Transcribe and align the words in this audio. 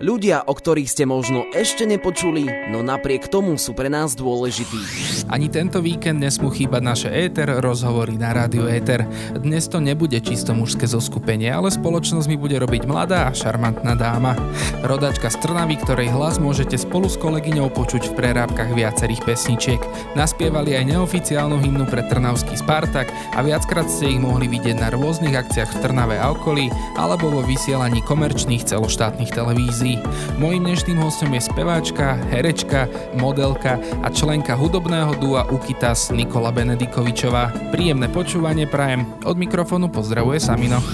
Ľudia, 0.00 0.48
o 0.48 0.56
ktorých 0.56 0.88
ste 0.88 1.04
možno 1.04 1.44
ešte 1.52 1.84
nepočuli, 1.84 2.48
no 2.72 2.80
napriek 2.80 3.28
tomu 3.28 3.60
sú 3.60 3.76
pre 3.76 3.92
nás 3.92 4.16
dôležití. 4.16 4.80
Ani 5.28 5.52
tento 5.52 5.84
víkend 5.84 6.24
nesmú 6.24 6.48
chýbať 6.48 6.80
naše 6.80 7.08
éter, 7.12 7.60
rozhovory 7.60 8.16
na 8.16 8.32
rádiu 8.32 8.64
éter. 8.64 9.04
Dnes 9.36 9.68
to 9.68 9.76
nebude 9.76 10.16
čisto 10.24 10.56
mužské 10.56 10.88
zoskupenie, 10.88 11.52
ale 11.52 11.68
spoločnosť 11.68 12.32
mi 12.32 12.40
bude 12.40 12.56
robiť 12.56 12.88
mladá 12.88 13.28
a 13.28 13.36
šarmantná 13.36 13.92
dáma. 13.92 14.40
Rodačka 14.80 15.28
z 15.28 15.36
Trnavy, 15.44 15.76
ktorej 15.76 16.08
hlas 16.16 16.40
môžete 16.40 16.80
spolu 16.80 17.04
s 17.04 17.20
kolegyňou 17.20 17.68
počuť 17.68 18.08
v 18.08 18.16
prerábkach 18.16 18.72
viacerých 18.72 19.20
pesničiek. 19.28 19.84
Naspievali 20.16 20.80
aj 20.80 20.96
neoficiálnu 20.96 21.60
hymnu 21.60 21.84
pre 21.84 22.08
Trnavský 22.08 22.56
Spartak 22.56 23.12
a 23.36 23.44
viackrát 23.44 23.84
ste 23.92 24.16
ich 24.16 24.20
mohli 24.24 24.48
vidieť 24.48 24.80
na 24.80 24.88
rôznych 24.88 25.36
akciách 25.36 25.76
v 25.76 25.80
Trnave 25.84 26.16
a 26.16 26.32
okolí 26.32 26.72
alebo 26.96 27.28
vo 27.28 27.44
vysielaní 27.44 28.00
komerčných 28.00 28.64
celoštátnych 28.64 29.28
televízií. 29.36 29.89
Mojím 30.36 30.68
dnešným 30.68 30.98
hostom 31.00 31.32
je 31.32 31.40
speváčka, 31.40 32.20
herečka, 32.28 32.86
modelka 33.16 33.80
a 34.04 34.12
členka 34.12 34.52
hudobného 34.52 35.16
dua 35.16 35.48
Ukitas 35.48 36.12
Nikola 36.12 36.52
Benedikovičová. 36.52 37.72
Príjemné 37.72 38.12
počúvanie 38.12 38.68
prajem. 38.68 39.08
Od 39.24 39.38
mikrofónu 39.40 39.88
pozdravuje 39.88 40.36
Samino. 40.36 40.84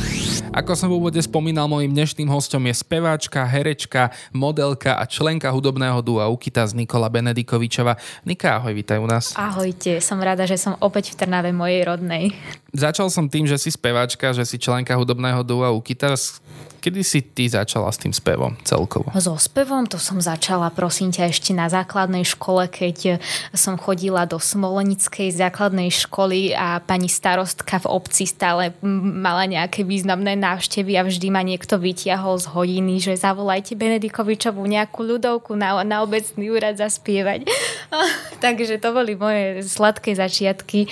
Ako 0.56 0.72
som 0.72 0.88
v 0.88 0.96
úvode 0.96 1.20
spomínal, 1.20 1.68
mojím 1.68 1.92
dnešným 1.92 2.32
hostom 2.32 2.64
je 2.70 2.74
speváčka, 2.78 3.44
herečka, 3.44 4.14
modelka 4.32 4.96
a 4.96 5.04
členka 5.04 5.52
hudobného 5.52 6.00
dua 6.00 6.32
Ukitas 6.32 6.72
Nikola 6.72 7.12
Benedikovičová. 7.12 8.00
Nika, 8.24 8.62
ahoj, 8.62 8.72
vítaj 8.72 8.96
u 8.96 9.04
nás. 9.04 9.36
Ahojte, 9.36 10.00
som 10.00 10.16
rada, 10.22 10.48
že 10.48 10.56
som 10.56 10.78
opäť 10.80 11.12
v 11.12 11.26
Trnave 11.26 11.50
mojej 11.52 11.84
rodnej. 11.84 12.32
Začal 12.72 13.12
som 13.12 13.28
tým, 13.28 13.44
že 13.44 13.60
si 13.60 13.68
speváčka, 13.68 14.32
že 14.36 14.48
si 14.48 14.56
členka 14.56 14.96
hudobného 14.96 15.44
dua 15.44 15.72
Ukitas. 15.72 16.44
Kedy 16.86 17.02
si 17.02 17.18
ty 17.18 17.50
začala 17.50 17.90
s 17.90 17.98
tým 17.98 18.14
spevom 18.14 18.54
celkovo? 18.62 19.10
So 19.18 19.34
spevom 19.34 19.90
to 19.90 19.98
som 19.98 20.22
začala, 20.22 20.70
prosím 20.70 21.10
ťa, 21.10 21.34
ešte 21.34 21.50
na 21.50 21.66
základnej 21.66 22.22
škole, 22.22 22.70
keď 22.70 23.18
som 23.50 23.74
chodila 23.74 24.22
do 24.22 24.38
Smolenickej 24.38 25.34
základnej 25.34 25.90
školy 25.90 26.54
a 26.54 26.78
pani 26.78 27.10
starostka 27.10 27.82
v 27.82 27.90
obci 27.90 28.30
stále 28.30 28.70
mala 28.86 29.50
nejaké 29.50 29.82
významné 29.82 30.38
návštevy 30.38 30.94
a 30.94 31.02
vždy 31.02 31.26
ma 31.26 31.42
niekto 31.42 31.74
vytiahol 31.74 32.38
z 32.38 32.54
hodiny, 32.54 33.02
že 33.02 33.18
zavolajte 33.18 33.74
Benedikovičovú 33.74 34.62
nejakú 34.62 35.02
ľudovku 35.02 35.58
na, 35.58 35.82
na 35.82 36.06
obecný 36.06 36.54
úrad 36.54 36.78
zaspievať. 36.78 37.50
Takže 38.46 38.78
to 38.78 38.94
boli 38.94 39.18
moje 39.18 39.66
sladké 39.66 40.14
začiatky. 40.14 40.86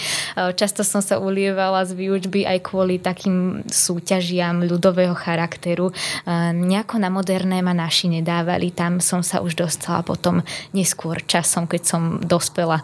Často 0.58 0.82
som 0.82 0.98
sa 0.98 1.22
ulievala 1.22 1.86
z 1.86 1.94
výučby 1.94 2.50
aj 2.50 2.66
kvôli 2.66 2.98
takým 2.98 3.62
súťažiam 3.70 4.58
ľudového 4.66 5.14
charakteru 5.14 5.83
kultúru. 5.84 5.92
Nejako 6.54 6.96
na 7.00 7.10
moderné 7.12 7.60
ma 7.60 7.76
naši 7.76 8.08
nedávali. 8.08 8.72
Tam 8.72 9.00
som 9.00 9.20
sa 9.20 9.44
už 9.44 9.58
dostala 9.58 10.00
potom 10.00 10.40
neskôr 10.72 11.20
časom, 11.24 11.68
keď 11.68 11.82
som 11.84 12.02
dospela. 12.22 12.80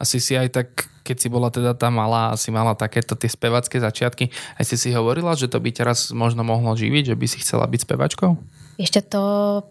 Asi 0.00 0.18
si 0.18 0.34
aj 0.34 0.48
tak 0.50 0.68
keď 1.04 1.20
si 1.20 1.28
bola 1.28 1.52
teda 1.52 1.76
tá 1.76 1.92
malá 1.92 2.32
a 2.32 2.40
si 2.40 2.48
mala 2.48 2.72
takéto 2.72 3.12
tie 3.12 3.28
spevacké 3.28 3.76
začiatky, 3.76 4.32
aj 4.56 4.64
si 4.64 4.80
si 4.80 4.88
hovorila, 4.96 5.36
že 5.36 5.52
to 5.52 5.60
by 5.60 5.68
teraz 5.68 6.08
možno 6.16 6.40
mohlo 6.48 6.72
živiť, 6.72 7.12
že 7.12 7.16
by 7.20 7.26
si 7.28 7.44
chcela 7.44 7.68
byť 7.68 7.84
spevačkou? 7.84 8.32
Ešte 8.74 9.00
to 9.06 9.24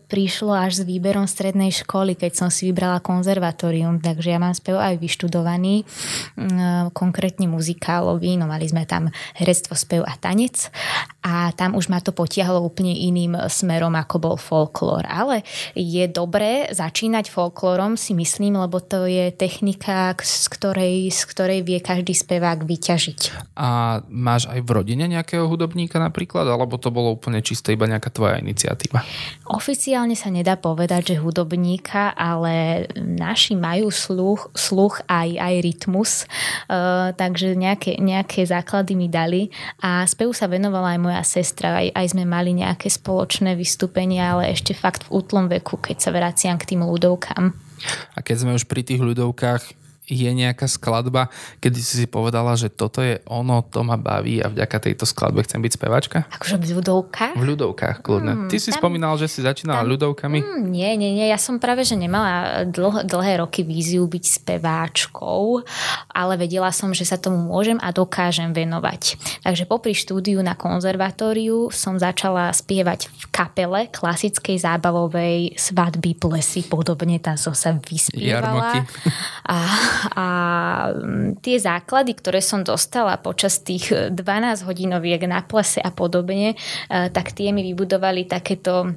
prišlo 0.08 0.56
až 0.56 0.80
s 0.80 0.88
výberom 0.88 1.28
strednej 1.28 1.73
školy, 1.73 2.16
keď 2.16 2.32
som 2.38 2.50
si 2.54 2.72
vybrala 2.72 3.04
konzervatórium, 3.04 4.00
takže 4.00 4.32
ja 4.32 4.40
mám 4.40 4.56
spev 4.56 4.80
aj 4.80 4.95
vyštudovaný, 5.02 5.84
mm, 6.40 6.95
konkrétne 6.95 7.52
muzikálový, 7.52 8.40
no 8.40 8.48
mali 8.48 8.70
sme 8.70 8.88
tam 8.88 9.12
herectvo, 9.36 9.76
spev 9.76 10.08
a 10.08 10.16
tanec 10.16 10.70
a 11.23 11.56
tam 11.56 11.80
už 11.80 11.88
ma 11.88 12.04
to 12.04 12.12
potiahlo 12.12 12.60
úplne 12.60 12.92
iným 12.92 13.48
smerom, 13.48 13.95
ako 13.95 14.16
bol 14.20 14.36
folklór. 14.36 15.08
Ale 15.08 15.48
je 15.72 16.04
dobré 16.12 16.67
začínať 16.70 17.32
folklórom, 17.32 17.95
si 17.95 18.12
myslím, 18.12 18.60
lebo 18.60 18.84
to 18.84 19.08
je 19.08 19.32
technika, 19.32 20.14
z 20.20 20.45
ktorej, 20.52 21.08
z 21.10 21.22
ktorej 21.32 21.60
vie 21.64 21.80
každý 21.80 22.11
spevák 22.11 22.67
vyťažiť. 22.67 23.52
A 23.56 24.00
máš 24.11 24.52
aj 24.52 24.60
v 24.61 24.70
rodine 24.70 25.08
nejakého 25.08 25.48
hudobníka 25.48 25.95
napríklad, 25.98 26.44
alebo 26.44 26.76
to 26.76 26.92
bolo 26.92 27.16
úplne 27.16 27.39
čisto 27.39 27.72
iba 27.72 27.88
nejaká 27.88 28.11
tvoja 28.11 28.38
iniciatíva? 28.44 28.92
Hudba? 28.93 29.02
Oficiálne 29.49 30.14
sa 30.14 30.30
nedá 30.30 30.55
povedať, 30.55 31.14
že 31.14 31.21
hudobníka, 31.21 32.14
ale 32.14 32.86
naši 32.95 33.58
majú 33.58 33.89
sluch, 33.89 34.54
sluch 34.54 35.02
aj, 35.09 35.30
aj 35.36 35.55
rytmus, 35.65 36.11
uh, 36.70 37.11
takže 37.17 37.58
nejaké, 37.58 37.98
nejaké 37.99 38.45
základy 38.45 38.93
mi 38.93 39.09
dali 39.09 39.49
a 39.82 40.05
spevu 40.05 40.32
sa 40.32 40.45
venovala 40.45 40.95
aj 40.95 40.99
moja 41.02 41.23
sestra, 41.26 41.82
aj, 41.82 41.92
aj 41.92 42.05
sme 42.14 42.23
mali 42.23 42.53
nejaké 42.53 42.87
spoločné 42.87 43.58
vystúpenia, 43.58 44.37
ale 44.37 44.53
ešte 44.53 44.77
fakt 44.77 45.09
v 45.09 45.20
útlom 45.20 45.49
veku, 45.49 45.82
keď 45.82 45.98
sa 45.99 46.09
vraciam 46.14 46.55
k 46.55 46.76
tým 46.76 46.86
ľudovkám. 46.86 47.52
A 48.15 48.20
keď 48.23 48.36
sme 48.48 48.55
už 48.55 48.64
pri 48.70 48.86
tých 48.86 49.03
ľudovkách, 49.03 49.83
je 50.03 50.27
nejaká 50.27 50.67
skladba, 50.67 51.31
kedy 51.64 51.80
si 51.80 52.03
si 52.03 52.08
povedala, 52.11 52.59
že 52.59 52.67
toto 52.67 52.99
je 52.99 53.23
ono, 53.23 53.64
to 53.64 53.87
ma 53.87 53.95
baví 53.95 54.43
a 54.43 54.52
vďaka 54.52 54.91
tejto 54.91 55.08
skladbe 55.08 55.39
chcem 55.47 55.64
byť 55.64 55.71
spevačka? 55.80 56.17
Akože 56.27 56.59
v 56.59 56.75
ľudovkách? 56.75 57.36
V 57.39 57.43
ľudovkách, 57.43 58.03
kľudne. 58.03 58.33
Hmm, 58.36 58.49
Ty 58.52 58.58
si 58.59 58.75
tam, 58.75 58.83
spomínal, 58.83 59.15
že 59.15 59.31
si 59.31 59.39
začínala 59.39 59.87
tam, 59.87 59.95
ľudovkami? 59.95 60.39
Hmm, 60.43 60.67
nie, 60.67 60.91
nie, 60.99 61.15
nie. 61.15 61.31
Ja 61.31 61.39
som 61.39 61.55
práve, 61.55 61.87
že 61.87 61.95
nemala 61.95 62.67
dlh, 62.67 63.08
dlhé 63.08 63.39
roky 63.39 63.64
víziu 63.64 64.03
byť 64.03 64.23
speváčkou, 64.43 65.64
ale 66.11 66.33
vedela 66.35 66.75
som, 66.75 66.91
že 66.91 67.08
sa 67.08 67.15
tomu 67.15 67.39
môžem 67.39 67.80
a 67.80 67.95
dokážem 67.95 68.52
venovať. 68.52 69.15
Takže 69.47 69.64
popri 69.64 69.95
štúdiu 69.95 70.43
na 70.43 70.59
konzervatóriu 70.59 71.71
som 71.71 71.95
začala 71.95 72.52
spievať 72.52 73.08
v 73.08 73.23
kapele 73.31 73.87
klasickej 73.87 74.59
zábavovej 74.59 75.55
svadby 75.55 76.20
plesy, 76.20 76.67
podobne 76.67 77.23
tam 77.23 77.39
som 77.39 77.55
sa 77.55 77.71
vyspievala. 77.71 78.43
Jarmoky. 78.43 78.80
A 79.47 79.55
a 80.14 80.27
mm, 80.92 81.43
tie 81.43 81.58
základy, 81.59 82.17
ktoré 82.17 82.39
som 82.39 82.65
dostala 82.65 83.17
počas 83.20 83.61
tých 83.61 83.92
12 84.11 84.67
hodinoviek 84.67 85.23
na 85.30 85.45
plese 85.45 85.80
a 85.80 85.92
podobne, 85.93 86.54
e, 86.54 86.55
tak 86.89 87.31
tie 87.31 87.54
mi 87.55 87.61
vybudovali 87.61 88.26
takéto, 88.26 88.93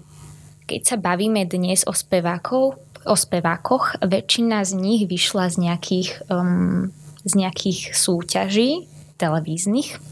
keď 0.65 0.81
sa 0.83 0.97
bavíme 0.97 1.45
dnes 1.47 1.87
o 1.87 1.93
spevákov, 1.93 2.87
o 3.07 3.15
spevákoch, 3.15 4.03
väčšina 4.03 4.67
z 4.67 4.73
nich 4.75 5.03
vyšla 5.07 5.55
z 5.55 5.57
nejakých, 5.71 6.27
um, 6.27 6.91
z 7.23 7.33
nejakých 7.39 7.95
súťaží 7.95 8.91
televíznych. 9.17 10.03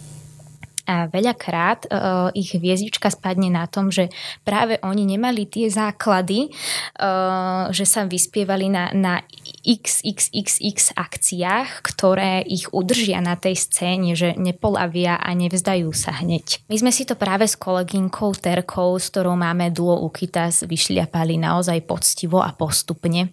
A 0.84 1.08
veľakrát 1.08 1.88
uh, 1.88 2.28
ich 2.36 2.52
hviezdička 2.52 3.08
spadne 3.08 3.48
na 3.48 3.64
tom, 3.64 3.88
že 3.88 4.12
práve 4.44 4.76
oni 4.84 5.16
nemali 5.16 5.48
tie 5.48 5.72
základy, 5.72 6.52
uh, 7.00 7.72
že 7.72 7.88
sa 7.88 8.04
vyspievali 8.04 8.68
na, 8.68 8.92
na 8.92 9.24
XXXX 9.64 10.92
akciách, 10.92 11.80
ktoré 11.80 12.44
ich 12.44 12.68
udržia 12.68 13.24
na 13.24 13.34
tej 13.34 13.56
scéne, 13.56 14.12
že 14.12 14.36
nepolavia 14.36 15.16
a 15.16 15.32
nevzdajú 15.32 15.88
sa 15.96 16.20
hneď. 16.20 16.60
My 16.68 16.76
sme 16.76 16.92
si 16.92 17.08
to 17.08 17.16
práve 17.16 17.48
s 17.48 17.56
kolegynkou 17.56 18.36
Terkou, 18.36 19.00
s 19.00 19.08
ktorou 19.08 19.40
máme 19.40 19.72
duo 19.72 20.04
Ukitas, 20.04 20.68
vyšliapali 20.68 21.40
naozaj 21.40 21.80
poctivo 21.88 22.44
a 22.44 22.52
postupne. 22.52 23.32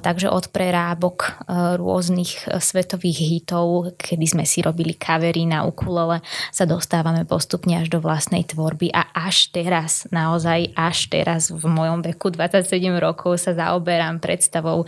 Takže 0.00 0.30
od 0.30 0.54
prerábok 0.54 1.42
rôznych 1.82 2.46
svetových 2.62 3.18
hitov, 3.26 3.98
kedy 3.98 4.38
sme 4.38 4.44
si 4.46 4.62
robili 4.62 4.94
kavery 4.94 5.50
na 5.50 5.66
ukulele, 5.66 6.22
sa 6.54 6.62
dostávame 6.62 7.26
postupne 7.26 7.82
až 7.82 7.90
do 7.90 7.98
vlastnej 7.98 8.46
tvorby 8.46 8.94
a 8.94 9.10
až 9.10 9.50
teraz, 9.50 10.06
naozaj 10.14 10.70
až 10.78 11.10
teraz 11.10 11.50
v 11.50 11.66
mojom 11.66 12.06
veku 12.06 12.30
27 12.30 12.70
rokov 13.02 13.42
sa 13.42 13.50
zaoberám 13.58 14.22
predstavou 14.22 14.86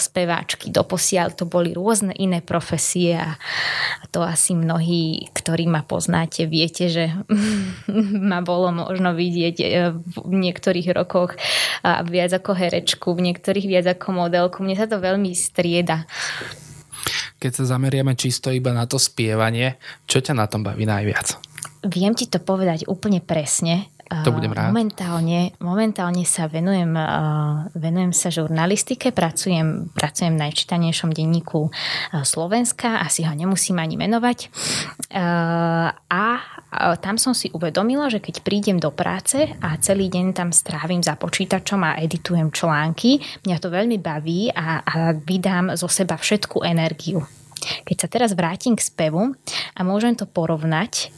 speváčky. 0.00 0.72
Doposiaľ 0.72 1.36
to 1.36 1.44
boli 1.44 1.76
rôzne 1.76 2.14
iné 2.16 2.40
profesie 2.40 3.16
a 3.16 3.36
to 4.10 4.24
asi 4.24 4.56
mnohí, 4.56 5.28
ktorí 5.36 5.68
ma 5.68 5.84
poznáte, 5.84 6.48
viete, 6.48 6.88
že 6.88 7.12
ma 8.30 8.40
bolo 8.40 8.72
možno 8.72 9.12
vidieť 9.12 9.56
e, 9.60 9.66
v 9.96 10.34
niektorých 10.34 10.88
rokoch 10.96 11.36
viac 11.84 12.32
ako 12.32 12.52
herečku, 12.56 13.12
v 13.12 13.32
niektorých 13.32 13.66
viac 13.68 13.86
ako 13.92 14.26
modelku. 14.26 14.64
Mne 14.64 14.76
sa 14.76 14.86
to 14.88 14.98
veľmi 14.98 15.32
strieda 15.36 16.08
keď 17.40 17.52
sa 17.56 17.64
zameriame 17.76 18.12
čisto 18.12 18.52
iba 18.52 18.76
na 18.76 18.84
to 18.84 19.00
spievanie, 19.00 19.80
čo 20.04 20.20
ťa 20.20 20.36
na 20.36 20.44
tom 20.44 20.60
baví 20.60 20.84
najviac? 20.84 21.40
Viem 21.88 22.12
ti 22.12 22.28
to 22.28 22.36
povedať 22.36 22.84
úplne 22.84 23.24
presne. 23.24 23.88
To 24.10 24.34
budem 24.34 24.50
rád. 24.50 24.74
Momentálne, 24.74 25.54
momentálne 25.62 26.26
sa 26.26 26.50
venujem, 26.50 26.98
venujem 27.78 28.10
sa 28.10 28.26
žurnalistike, 28.34 29.14
pracujem, 29.14 29.94
pracujem 29.94 30.34
v 30.34 30.42
najčítanejšom 30.50 31.14
denníku 31.14 31.70
Slovenska, 32.26 33.06
asi 33.06 33.22
ho 33.22 33.30
nemusím 33.30 33.78
ani 33.78 33.94
menovať. 33.94 34.50
A 36.10 36.24
tam 36.98 37.16
som 37.22 37.38
si 37.38 37.54
uvedomila, 37.54 38.10
že 38.10 38.18
keď 38.18 38.42
prídem 38.42 38.82
do 38.82 38.90
práce 38.90 39.46
a 39.62 39.78
celý 39.78 40.10
deň 40.10 40.34
tam 40.34 40.50
strávim 40.50 41.06
za 41.06 41.14
počítačom 41.14 41.78
a 41.86 42.02
editujem 42.02 42.50
články, 42.50 43.22
mňa 43.46 43.56
to 43.62 43.70
veľmi 43.70 44.02
baví 44.02 44.50
a, 44.50 44.82
a 44.82 45.14
vydám 45.14 45.78
zo 45.78 45.86
seba 45.86 46.18
všetku 46.18 46.66
energiu. 46.66 47.22
Keď 47.86 47.96
sa 47.96 48.10
teraz 48.10 48.34
vrátim 48.34 48.74
k 48.74 48.82
spevu 48.82 49.38
a 49.78 49.80
môžem 49.86 50.18
to 50.18 50.26
porovnať, 50.26 51.14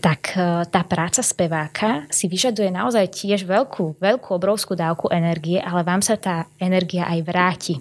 tak 0.00 0.34
e, 0.34 0.66
tá 0.66 0.82
práca 0.86 1.20
speváka 1.20 2.06
si 2.08 2.26
vyžaduje 2.30 2.70
naozaj 2.70 3.10
tiež 3.12 3.44
veľkú, 3.44 3.98
veľkú, 4.00 4.28
obrovskú 4.34 4.74
dávku 4.74 5.10
energie, 5.10 5.60
ale 5.60 5.86
vám 5.86 6.00
sa 6.00 6.18
tá 6.18 6.48
energia 6.58 7.06
aj 7.08 7.20
vráti. 7.22 7.74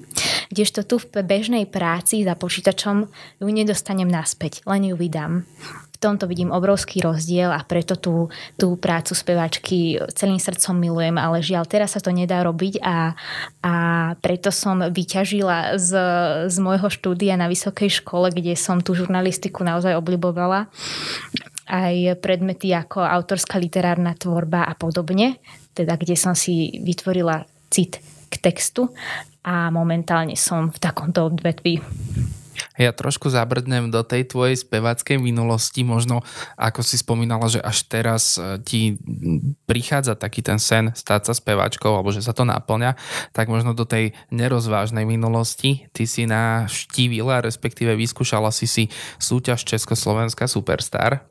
Kdežto 0.51 0.83
tu 0.83 0.99
v 0.99 1.23
bežnej 1.23 1.65
práci 1.69 2.27
za 2.27 2.35
počítačom 2.35 3.07
ju 3.39 3.47
nedostanem 3.47 4.07
naspäť, 4.07 4.65
len 4.67 4.91
ju 4.91 4.95
vydám 4.99 5.47
tomto 6.01 6.25
vidím 6.25 6.49
obrovský 6.49 7.05
rozdiel 7.05 7.53
a 7.53 7.61
preto 7.61 7.93
tú, 7.93 8.33
tú 8.57 8.73
prácu 8.73 9.13
speváčky 9.13 10.01
celým 10.17 10.41
srdcom 10.41 10.73
milujem, 10.73 11.15
ale 11.21 11.45
žiaľ, 11.45 11.69
teraz 11.69 11.93
sa 11.93 12.01
to 12.01 12.09
nedá 12.09 12.41
robiť 12.41 12.81
a, 12.81 13.13
a 13.61 13.73
preto 14.17 14.49
som 14.49 14.81
vyťažila 14.81 15.77
z, 15.77 15.91
z 16.49 16.57
môjho 16.57 16.89
štúdia 16.89 17.37
na 17.37 17.45
vysokej 17.45 18.01
škole, 18.01 18.33
kde 18.33 18.57
som 18.57 18.81
tú 18.81 18.97
žurnalistiku 18.97 19.61
naozaj 19.61 19.93
oblibovala 19.93 20.65
aj 21.71 22.19
predmety 22.19 22.75
ako 22.75 22.99
autorská 22.99 23.55
literárna 23.55 24.11
tvorba 24.19 24.67
a 24.67 24.75
podobne, 24.75 25.39
teda 25.71 25.95
kde 25.95 26.19
som 26.19 26.35
si 26.35 26.83
vytvorila 26.83 27.47
cit 27.71 28.03
k 28.27 28.35
textu 28.35 28.91
a 29.47 29.71
momentálne 29.71 30.35
som 30.35 30.67
v 30.67 30.77
takomto 30.77 31.31
odvetví. 31.31 31.79
Ja 32.75 32.93
trošku 32.93 33.31
zabrdnem 33.31 33.89
do 33.89 34.03
tej 34.05 34.27
tvojej 34.27 34.59
speváckej 34.59 35.17
minulosti, 35.17 35.81
možno 35.81 36.21
ako 36.59 36.83
si 36.85 36.99
spomínala, 36.99 37.47
že 37.47 37.63
až 37.63 37.87
teraz 37.87 38.37
e, 38.37 38.59
ti 38.61 38.81
prichádza 39.65 40.13
taký 40.19 40.45
ten 40.45 40.61
sen 40.61 40.93
stať 40.93 41.31
sa 41.31 41.33
speváčkou, 41.33 41.89
alebo 41.89 42.13
že 42.13 42.21
sa 42.21 42.35
to 42.35 42.45
naplňa, 42.45 42.99
tak 43.33 43.49
možno 43.49 43.73
do 43.73 43.87
tej 43.87 44.13
nerozvážnej 44.29 45.07
minulosti 45.07 45.87
ty 45.95 46.05
si 46.05 46.27
navštívila, 46.27 47.41
respektíve 47.41 47.97
vyskúšala 47.97 48.53
si 48.53 48.69
si 48.69 48.83
súťaž 49.17 49.65
Československá 49.65 50.45
Superstar. 50.45 51.30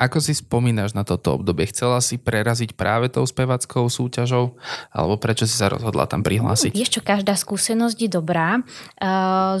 Ako 0.00 0.16
si 0.24 0.32
spomínaš 0.32 0.96
na 0.96 1.04
toto 1.04 1.36
obdobie? 1.36 1.68
Chcela 1.68 2.00
si 2.00 2.16
preraziť 2.16 2.72
práve 2.72 3.12
tou 3.12 3.20
spevackou 3.28 3.84
súťažou? 3.92 4.56
Alebo 4.88 5.20
prečo 5.20 5.44
si 5.44 5.52
sa 5.52 5.68
rozhodla 5.68 6.08
tam 6.08 6.24
prihlásiť? 6.24 6.72
Vieš 6.72 6.96
čo, 6.96 7.02
každá 7.04 7.36
skúsenosť 7.36 8.00
je 8.00 8.08
dobrá. 8.08 8.64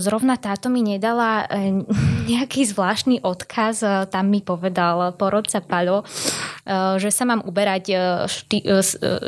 Zrovna 0.00 0.40
táto 0.40 0.72
mi 0.72 0.80
nedala 0.80 1.44
e, 1.44 1.84
nejaký 2.32 2.64
zvláštny 2.72 3.20
odkaz. 3.20 3.84
E, 3.84 4.08
tam 4.08 4.32
mi 4.32 4.40
povedal 4.40 5.12
porodca 5.20 5.60
Palo, 5.60 6.08
e, 6.08 6.96
že 6.96 7.12
sa 7.12 7.28
mám 7.28 7.44
uberať, 7.44 7.92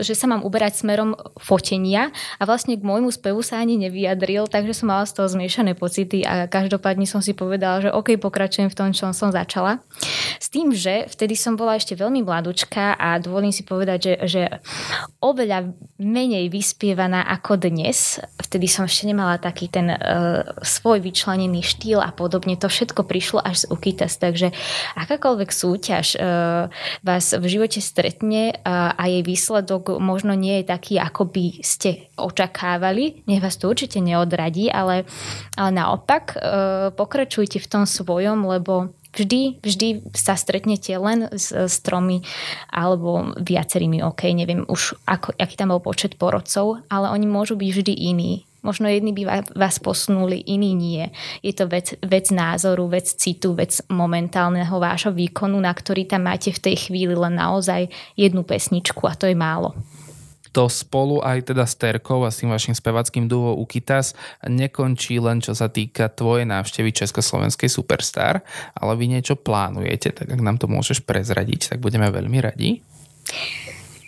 že 0.00 0.14
sa 0.17 0.26
mám 0.32 0.41
uberať 0.49 0.81
smerom 0.81 1.12
fotenia 1.37 2.09
a 2.41 2.49
vlastne 2.49 2.81
k 2.81 2.81
môjmu 2.81 3.12
spevu 3.12 3.44
sa 3.44 3.61
ani 3.61 3.76
nevyjadril, 3.76 4.49
takže 4.49 4.73
som 4.73 4.88
mala 4.88 5.05
z 5.05 5.20
toho 5.20 5.29
zmiešané 5.29 5.76
pocity 5.76 6.25
a 6.25 6.49
každopádne 6.49 7.05
som 7.05 7.20
si 7.20 7.37
povedala, 7.37 7.85
že 7.85 7.93
OK, 7.93 8.17
pokračujem 8.17 8.73
v 8.73 8.76
tom, 8.81 8.88
čo 8.97 9.12
som 9.12 9.29
začala. 9.29 9.85
S 10.41 10.49
tým, 10.49 10.73
že 10.73 11.01
vtedy 11.08 11.34
som 11.38 11.58
bola 11.58 11.78
ešte 11.78 11.99
veľmi 11.99 12.22
mladučka 12.22 12.94
a 12.99 13.19
dovolím 13.19 13.54
si 13.54 13.62
povedať, 13.66 13.99
že, 14.02 14.14
že 14.28 14.43
oveľa 15.22 15.72
menej 15.99 16.50
vyspievaná 16.50 17.26
ako 17.31 17.58
dnes. 17.58 18.19
Vtedy 18.38 18.66
som 18.66 18.87
ešte 18.87 19.06
nemala 19.06 19.38
taký 19.38 19.70
ten 19.70 19.90
uh, 19.90 20.43
svoj 20.62 21.02
vyčlenený 21.02 21.62
štýl 21.62 22.02
a 22.02 22.10
podobne. 22.10 22.58
To 22.58 22.66
všetko 22.66 23.06
prišlo 23.06 23.43
až 23.43 23.66
z 23.66 23.75
Ukitas, 23.75 24.19
takže 24.19 24.50
akákoľvek 24.99 25.50
súťaž 25.50 26.06
uh, 26.19 26.70
vás 27.06 27.34
v 27.34 27.44
živote 27.46 27.78
stretne 27.78 28.54
uh, 28.54 28.94
a 28.94 29.02
jej 29.06 29.22
výsledok 29.22 29.99
možno 30.02 30.34
nie 30.34 30.62
je 30.62 30.70
taký, 30.70 30.94
ako 30.99 31.31
by 31.31 31.62
ste 31.62 32.10
očakávali. 32.19 33.22
Nech 33.26 33.43
vás 33.43 33.58
to 33.58 33.70
určite 33.70 34.02
neodradí, 34.02 34.70
ale, 34.70 35.06
ale 35.54 35.70
naopak 35.70 36.25
uh, 36.34 36.43
pokračujte 36.94 37.62
v 37.62 37.70
tom 37.70 37.84
svojom, 37.87 38.46
lebo 38.46 38.94
Vždy, 39.12 39.61
vždy 39.61 39.88
sa 40.17 40.41
stretnete 40.41 40.97
len 40.97 41.29
s, 41.29 41.53
s 41.53 41.85
tromi 41.85 42.25
alebo 42.73 43.37
viacerými, 43.37 44.00
ok, 44.00 44.32
neviem 44.32 44.64
už 44.64 44.97
ako, 45.05 45.37
aký 45.37 45.55
tam 45.61 45.76
bol 45.76 45.85
počet 45.85 46.17
porodcov, 46.17 46.81
ale 46.88 47.12
oni 47.12 47.29
môžu 47.29 47.61
byť 47.61 47.70
vždy 47.76 47.93
iní. 47.93 48.49
Možno 48.62 48.87
jedni 48.87 49.11
by 49.11 49.43
vás 49.59 49.82
posunuli, 49.82 50.38
iní 50.38 50.73
nie. 50.79 51.11
Je 51.43 51.50
to 51.50 51.67
vec, 51.67 51.99
vec 51.99 52.31
názoru, 52.31 52.87
vec 52.87 53.11
citu, 53.11 53.59
vec 53.59 53.82
momentálneho 53.91 54.79
vášho 54.79 55.11
výkonu, 55.11 55.59
na 55.59 55.75
ktorý 55.75 56.06
tam 56.06 56.31
máte 56.31 56.55
v 56.55 56.62
tej 56.62 56.88
chvíli 56.88 57.12
len 57.12 57.35
naozaj 57.35 57.91
jednu 58.14 58.47
pesničku 58.47 59.03
a 59.11 59.19
to 59.19 59.26
je 59.26 59.35
málo 59.35 59.75
to 60.52 60.69
spolu 60.69 61.25
aj 61.25 61.50
teda 61.50 61.64
s 61.64 61.75
Terkou 61.81 62.22
a 62.22 62.31
s 62.31 62.44
tým 62.44 62.52
vašim 62.52 62.76
spevackým 62.76 63.26
duo 63.26 63.56
Ukitas 63.56 64.12
nekončí 64.44 65.16
len 65.19 65.40
čo 65.40 65.56
sa 65.56 65.72
týka 65.72 66.12
tvojej 66.12 66.44
návštevy 66.44 66.93
Československej 66.93 67.72
Superstar, 67.72 68.44
ale 68.76 68.93
vy 68.94 69.08
niečo 69.08 69.34
plánujete, 69.34 70.12
tak 70.12 70.28
ak 70.28 70.40
nám 70.44 70.60
to 70.60 70.69
môžeš 70.69 71.02
prezradiť, 71.02 71.75
tak 71.75 71.78
budeme 71.81 72.12
veľmi 72.12 72.38
radi. 72.38 72.84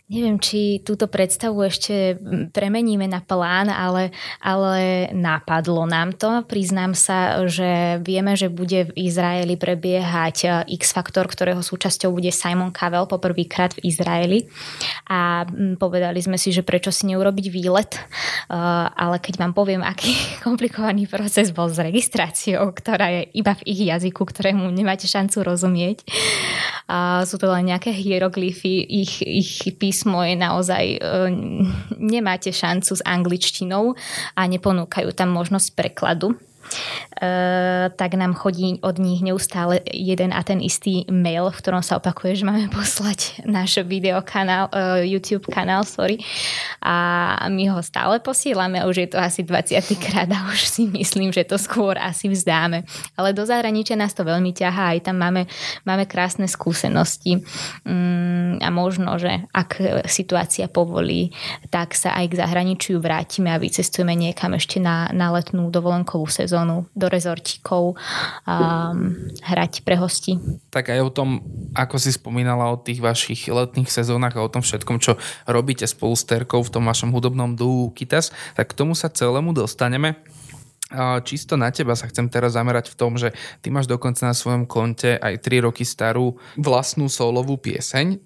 Neviem, 0.04 0.36
či 0.36 0.84
túto 0.84 1.08
predstavu 1.08 1.64
ešte 1.64 2.20
premeníme 2.52 3.08
na 3.08 3.24
plán, 3.24 3.72
ale, 3.72 4.12
ale 4.36 5.08
napadlo 5.16 5.88
nám 5.88 6.12
to. 6.12 6.44
Priznám 6.44 6.92
sa, 6.92 7.40
že 7.48 7.96
vieme, 8.04 8.36
že 8.36 8.52
bude 8.52 8.92
v 8.92 9.08
Izraeli 9.08 9.56
prebiehať 9.56 10.36
e, 10.44 10.48
X-Faktor, 10.76 11.24
ktorého 11.24 11.64
súčasťou 11.64 12.12
bude 12.12 12.28
Simon 12.36 12.68
Cowell 12.68 13.08
poprvýkrát 13.08 13.80
v 13.80 13.88
Izraeli. 13.88 14.38
A 15.08 15.48
povedali 15.80 16.20
sme 16.20 16.36
si, 16.36 16.52
že 16.52 16.60
prečo 16.60 16.92
si 16.92 17.08
neurobiť 17.08 17.46
výlet, 17.48 17.96
e, 17.96 18.00
ale 18.92 19.16
keď 19.24 19.40
vám 19.40 19.56
poviem, 19.56 19.80
aký 19.80 20.12
komplikovaný 20.44 21.08
proces 21.08 21.48
bol 21.48 21.72
s 21.72 21.80
registráciou, 21.80 22.76
ktorá 22.76 23.08
je 23.08 23.22
iba 23.40 23.56
v 23.56 23.72
ich 23.72 23.88
jazyku, 23.88 24.20
ktorému 24.20 24.68
nemáte 24.68 25.08
šancu 25.08 25.48
rozumieť. 25.48 26.04
A 26.92 27.24
sú 27.24 27.40
to 27.40 27.48
len 27.48 27.72
nejaké 27.72 27.88
hieroglyfy, 27.88 28.84
ich, 28.84 29.24
ich 29.24 29.72
pís 29.80 29.93
písmo 29.94 30.26
je 30.26 30.34
naozaj, 30.34 30.84
e, 30.90 30.98
nemáte 32.02 32.50
šancu 32.50 32.98
s 32.98 33.02
angličtinou 33.06 33.94
a 34.34 34.42
neponúkajú 34.50 35.14
tam 35.14 35.30
možnosť 35.30 35.78
prekladu. 35.78 36.34
Eh, 37.14 37.86
tak 37.94 38.18
nám 38.18 38.34
chodí 38.34 38.82
od 38.82 38.98
nich 38.98 39.22
neustále 39.22 39.80
jeden 39.86 40.34
a 40.34 40.42
ten 40.42 40.58
istý 40.58 41.06
mail, 41.06 41.46
v 41.54 41.60
ktorom 41.62 41.78
sa 41.78 42.02
opakuje, 42.02 42.42
že 42.42 42.44
máme 42.48 42.66
poslať 42.78 43.46
náš 43.46 43.86
videokanál, 43.86 44.66
eh, 44.74 45.06
YouTube 45.06 45.46
kanál, 45.46 45.86
sorry. 45.86 46.18
A 46.82 47.46
my 47.48 47.70
ho 47.70 47.78
stále 47.86 48.18
posielame, 48.18 48.82
už 48.82 48.96
je 49.06 49.08
to 49.14 49.18
asi 49.22 49.46
20 49.46 49.94
krát 49.94 50.26
a 50.26 50.50
už 50.50 50.66
si 50.66 50.90
myslím, 50.90 51.30
že 51.30 51.46
to 51.46 51.54
skôr 51.54 51.94
asi 51.96 52.26
vzdáme. 52.26 52.82
Ale 53.14 53.30
do 53.30 53.46
zahraničia 53.46 53.94
nás 53.94 54.10
to 54.10 54.26
veľmi 54.26 54.50
ťahá, 54.50 54.98
aj 54.98 55.06
tam 55.06 55.22
máme, 55.22 55.46
máme 55.86 56.04
krásne 56.10 56.50
skúsenosti 56.50 57.46
mm, 57.86 58.58
a 58.58 58.68
možno, 58.74 59.16
že 59.22 59.46
ak 59.54 60.02
situácia 60.10 60.66
povolí, 60.66 61.30
tak 61.70 61.94
sa 61.94 62.10
aj 62.18 62.26
k 62.26 62.38
zahraničiu 62.42 62.98
vrátime 62.98 63.54
a 63.54 63.62
vycestujeme 63.62 64.18
niekam 64.18 64.58
ešte 64.58 64.82
na, 64.82 65.08
na 65.14 65.30
letnú 65.30 65.70
dovolenkovú 65.70 66.26
sezónu 66.26 66.63
sezónu 66.64 66.88
do 66.96 67.06
rezortíkov 67.12 67.82
um, 67.92 68.96
hrať 69.44 69.84
pre 69.84 70.00
hosti. 70.00 70.40
Tak 70.72 70.88
aj 70.88 71.00
o 71.04 71.10
tom, 71.12 71.28
ako 71.76 72.00
si 72.00 72.16
spomínala 72.16 72.72
o 72.72 72.80
tých 72.80 73.04
vašich 73.04 73.52
letných 73.52 73.92
sezónach 73.92 74.32
a 74.34 74.44
o 74.44 74.48
tom 74.48 74.64
všetkom, 74.64 74.96
čo 74.98 75.20
robíte 75.44 75.84
spolu 75.84 76.16
s 76.16 76.24
Terkou 76.24 76.64
v 76.64 76.72
tom 76.72 76.88
vašom 76.88 77.12
hudobnom 77.12 77.52
duu 77.52 77.92
Kitas, 77.92 78.32
tak 78.56 78.72
k 78.72 78.78
tomu 78.80 78.96
sa 78.96 79.12
celému 79.12 79.52
dostaneme. 79.52 80.16
Čisto 81.26 81.58
na 81.58 81.74
teba 81.74 81.98
sa 81.98 82.06
chcem 82.06 82.30
teraz 82.30 82.54
zamerať 82.54 82.94
v 82.94 82.96
tom, 82.96 83.18
že 83.18 83.34
ty 83.60 83.68
máš 83.68 83.90
dokonca 83.90 84.24
na 84.24 84.34
svojom 84.36 84.64
konte 84.64 85.18
aj 85.18 85.42
3 85.42 85.66
roky 85.66 85.82
starú 85.82 86.38
vlastnú 86.54 87.10
solovú 87.10 87.58
pieseň, 87.58 88.20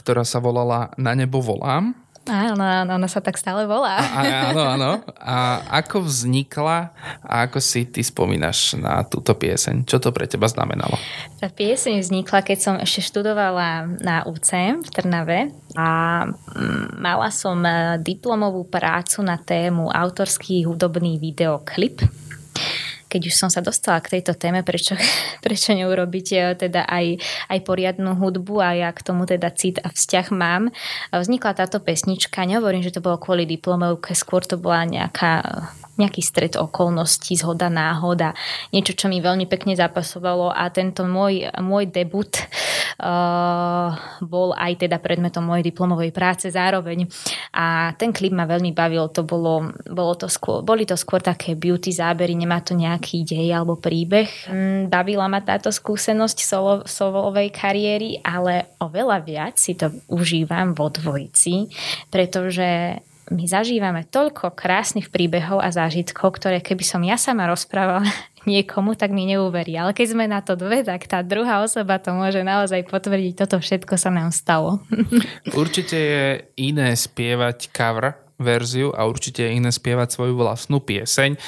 ktorá 0.00 0.24
sa 0.24 0.40
volala 0.40 0.90
Na 0.96 1.12
nebo 1.12 1.44
volám 1.44 2.03
Áno, 2.24 2.64
áno, 2.64 2.96
ona 2.96 3.04
sa 3.04 3.20
tak 3.20 3.36
stále 3.36 3.68
volá. 3.68 4.00
A, 4.00 4.48
áno, 4.48 4.62
áno. 4.64 4.90
A 5.20 5.60
ako 5.84 6.08
vznikla 6.08 6.88
a 7.20 7.44
ako 7.44 7.60
si 7.60 7.84
ty 7.84 8.00
spomínaš 8.00 8.80
na 8.80 9.04
túto 9.04 9.36
pieseň? 9.36 9.84
Čo 9.84 10.00
to 10.00 10.08
pre 10.08 10.24
teba 10.24 10.48
znamenalo? 10.48 10.96
Tá 11.36 11.52
pieseň 11.52 12.00
vznikla, 12.00 12.40
keď 12.40 12.58
som 12.58 12.74
ešte 12.80 13.12
študovala 13.12 14.00
na 14.00 14.24
UCM 14.24 14.80
v 14.80 14.88
Trnave 14.88 15.40
a 15.76 15.88
mm, 16.24 16.96
mala 16.96 17.28
som 17.28 17.60
e, 17.60 18.00
diplomovú 18.00 18.72
prácu 18.72 19.20
na 19.20 19.36
tému 19.36 19.92
autorský 19.92 20.64
hudobný 20.64 21.20
videoklip 21.20 22.00
keď 23.14 23.30
už 23.30 23.34
som 23.38 23.46
sa 23.46 23.62
dostala 23.62 24.02
k 24.02 24.18
tejto 24.18 24.34
téme, 24.34 24.66
prečo, 24.66 24.98
prečo 25.46 25.70
neurobiť 25.70 26.26
e, 26.34 26.38
teda 26.66 26.82
aj, 26.82 27.22
aj 27.54 27.58
poriadnu 27.62 28.18
hudbu 28.18 28.58
a 28.58 28.74
ja 28.74 28.90
k 28.90 29.06
tomu 29.06 29.22
teda 29.22 29.54
cít 29.54 29.78
a 29.78 29.94
vzťah 29.94 30.26
mám. 30.34 30.74
Vznikla 31.14 31.54
táto 31.54 31.78
pesnička, 31.78 32.42
nehovorím, 32.42 32.82
že 32.82 32.90
to 32.90 32.98
bolo 32.98 33.22
kvôli 33.22 33.46
diplomovke, 33.46 34.18
skôr 34.18 34.42
to 34.42 34.58
bola 34.58 34.82
nejaká 34.82 35.46
nejaký 35.94 36.22
stred 36.22 36.54
okolností, 36.58 37.38
zhoda 37.38 37.70
náhoda, 37.70 38.34
niečo, 38.74 38.94
čo 38.98 39.06
mi 39.06 39.22
veľmi 39.22 39.46
pekne 39.46 39.78
zapasovalo 39.78 40.50
a 40.50 40.66
tento 40.74 41.06
môj, 41.06 41.46
môj 41.62 41.90
debut 41.90 42.30
uh, 42.98 43.94
bol 44.22 44.54
aj 44.58 44.86
teda 44.86 44.98
predmetom 44.98 45.46
mojej 45.46 45.70
diplomovej 45.70 46.10
práce 46.10 46.50
zároveň 46.50 47.06
a 47.54 47.94
ten 47.94 48.10
klip 48.10 48.34
ma 48.34 48.44
veľmi 48.44 48.74
bavil, 48.74 49.06
to 49.14 49.22
bolo, 49.22 49.70
bolo 49.86 50.14
to 50.18 50.26
skôr, 50.26 50.66
boli 50.66 50.82
to 50.82 50.98
skôr 50.98 51.22
také 51.22 51.54
beauty 51.54 51.94
zábery, 51.94 52.34
nemá 52.34 52.58
to 52.60 52.74
nejaký 52.74 53.22
dej 53.22 53.54
alebo 53.54 53.78
príbeh. 53.78 54.50
Mm, 54.50 54.90
bavila 54.90 55.30
ma 55.30 55.38
táto 55.40 55.70
skúsenosť 55.70 56.38
solo, 56.42 56.74
solovej 56.84 57.54
kariéry, 57.54 58.18
ale 58.26 58.74
oveľa 58.82 59.18
viac 59.22 59.54
si 59.56 59.78
to 59.78 59.94
užívam 60.10 60.74
vo 60.74 60.90
dvojici, 60.90 61.70
pretože 62.10 62.98
my 63.32 63.44
zažívame 63.48 64.04
toľko 64.04 64.52
krásnych 64.52 65.08
príbehov 65.08 65.62
a 65.62 65.72
zážitkov, 65.72 66.36
ktoré 66.36 66.60
keby 66.60 66.84
som 66.84 67.00
ja 67.00 67.16
sama 67.16 67.48
rozprávala 67.48 68.04
niekomu, 68.50 68.92
tak 68.98 69.14
mi 69.16 69.24
neuverí. 69.24 69.76
Ale 69.80 69.96
keď 69.96 70.06
sme 70.12 70.24
na 70.28 70.44
to 70.44 70.58
dve, 70.58 70.84
tak 70.84 71.08
tá 71.08 71.24
druhá 71.24 71.64
osoba 71.64 71.96
to 71.96 72.12
môže 72.12 72.44
naozaj 72.44 72.84
potvrdiť. 72.84 73.32
Toto 73.40 73.56
všetko 73.62 73.94
sa 73.96 74.12
nám 74.12 74.28
stalo. 74.34 74.84
Určite 75.56 75.96
je 75.96 76.24
iné 76.60 76.92
spievať 76.92 77.72
cover 77.72 78.20
verziu 78.34 78.90
a 78.90 79.06
určite 79.06 79.46
je 79.46 79.62
iné 79.62 79.70
spievať 79.70 80.10
svoju 80.10 80.34
vlastnú 80.34 80.82
pieseň. 80.82 81.38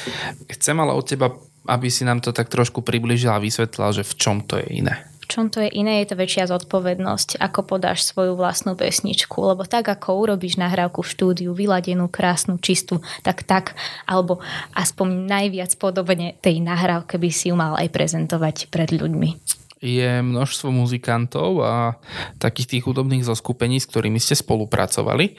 Chcem 0.46 0.76
ale 0.78 0.94
od 0.94 1.02
teba, 1.02 1.34
aby 1.66 1.90
si 1.90 2.06
nám 2.06 2.22
to 2.22 2.30
tak 2.30 2.46
trošku 2.46 2.78
približila 2.86 3.36
a 3.36 3.42
vysvetlila, 3.42 3.90
že 3.90 4.06
v 4.06 4.14
čom 4.14 4.38
to 4.46 4.62
je 4.62 4.86
iné 4.86 5.02
čom 5.36 5.52
to 5.52 5.60
je 5.60 5.68
iné, 5.68 6.00
je 6.00 6.16
to 6.16 6.16
väčšia 6.16 6.48
zodpovednosť, 6.48 7.36
ako 7.36 7.76
podáš 7.76 8.08
svoju 8.08 8.40
vlastnú 8.40 8.72
pesničku. 8.72 9.36
Lebo 9.36 9.68
tak, 9.68 9.92
ako 9.92 10.16
urobíš 10.24 10.56
nahrávku 10.56 11.04
v 11.04 11.12
štúdiu, 11.12 11.50
vyladenú, 11.52 12.08
krásnu, 12.08 12.56
čistú, 12.56 13.04
tak 13.20 13.44
tak, 13.44 13.76
alebo 14.08 14.40
aspoň 14.72 15.28
najviac 15.28 15.76
podobne 15.76 16.40
tej 16.40 16.64
nahrávke 16.64 17.20
by 17.20 17.28
si 17.28 17.52
ju 17.52 17.56
mal 17.60 17.76
aj 17.76 17.92
prezentovať 17.92 18.72
pred 18.72 18.88
ľuďmi 18.96 19.60
je 19.76 20.24
množstvo 20.24 20.72
muzikantov 20.72 21.60
a 21.60 22.00
takých 22.40 22.80
tých 22.80 22.82
hudobných 22.88 23.28
zoskupení, 23.28 23.76
s 23.76 23.86
ktorými 23.86 24.16
ste 24.16 24.32
spolupracovali. 24.32 25.36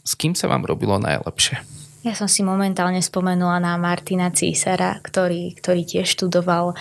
S 0.00 0.16
kým 0.16 0.32
sa 0.32 0.48
vám 0.48 0.64
robilo 0.64 0.96
najlepšie? 0.96 1.60
Ja 2.04 2.16
som 2.16 2.28
si 2.28 2.44
momentálne 2.44 3.00
spomenula 3.04 3.60
na 3.60 3.76
Martina 3.76 4.32
Císara, 4.32 5.00
ktorý, 5.04 5.56
ktorý 5.56 5.88
tiež 5.88 6.16
študoval 6.16 6.72
uh, 6.72 6.76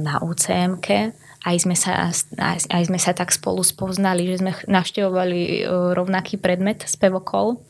na 0.00 0.20
UCMK 0.24 1.12
aj 1.46 1.56
sme 1.62 1.76
sa, 1.78 2.10
aj, 2.38 2.66
aj 2.66 2.82
sme 2.90 2.98
sa 2.98 3.14
tak 3.14 3.30
spolu 3.30 3.62
spoznali, 3.62 4.26
že 4.26 4.42
sme 4.42 4.52
navštevovali 4.66 5.40
e, 5.40 5.60
rovnaký 5.94 6.34
predmet 6.38 6.82
spevokol. 6.82 7.62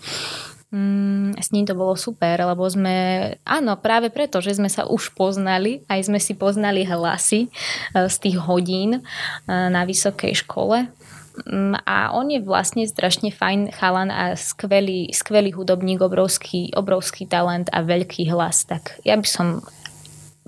Mm, 0.68 1.36
s 1.40 1.48
ním 1.52 1.64
to 1.64 1.72
bolo 1.72 1.96
super, 1.96 2.36
lebo 2.44 2.64
sme, 2.68 2.96
áno, 3.44 3.76
práve 3.80 4.12
preto, 4.12 4.44
že 4.44 4.56
sme 4.56 4.68
sa 4.68 4.84
už 4.84 5.16
poznali, 5.16 5.80
aj 5.88 6.12
sme 6.12 6.20
si 6.20 6.36
poznali 6.36 6.84
hlasy 6.84 7.48
e, 7.48 8.08
z 8.08 8.16
tých 8.20 8.36
hodín 8.40 9.00
e, 9.00 9.00
na 9.48 9.84
vysokej 9.84 10.44
škole. 10.44 10.88
Mm, 11.44 11.76
a 11.84 12.12
on 12.16 12.32
je 12.32 12.40
vlastne 12.40 12.88
strašne 12.88 13.32
fajn 13.32 13.72
chalan 13.76 14.08
a 14.08 14.32
skvelý, 14.36 15.12
skvelý 15.12 15.52
hudobník, 15.52 16.00
obrovský, 16.00 16.72
obrovský 16.72 17.28
talent 17.28 17.68
a 17.72 17.84
veľký 17.84 18.32
hlas. 18.32 18.64
Tak 18.64 19.04
ja 19.04 19.16
by 19.16 19.28
som 19.28 19.60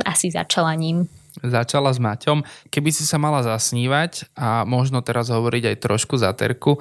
asi 0.04 0.32
začala 0.32 0.72
ním 0.76 1.08
začala 1.44 1.90
s 1.92 1.98
Maťom. 1.98 2.44
Keby 2.68 2.90
si 2.92 3.04
sa 3.04 3.16
mala 3.16 3.44
zasnívať 3.44 4.30
a 4.36 4.64
možno 4.68 5.00
teraz 5.00 5.28
hovoriť 5.28 5.74
aj 5.74 5.76
trošku 5.82 6.14
za 6.20 6.32
terku, 6.36 6.78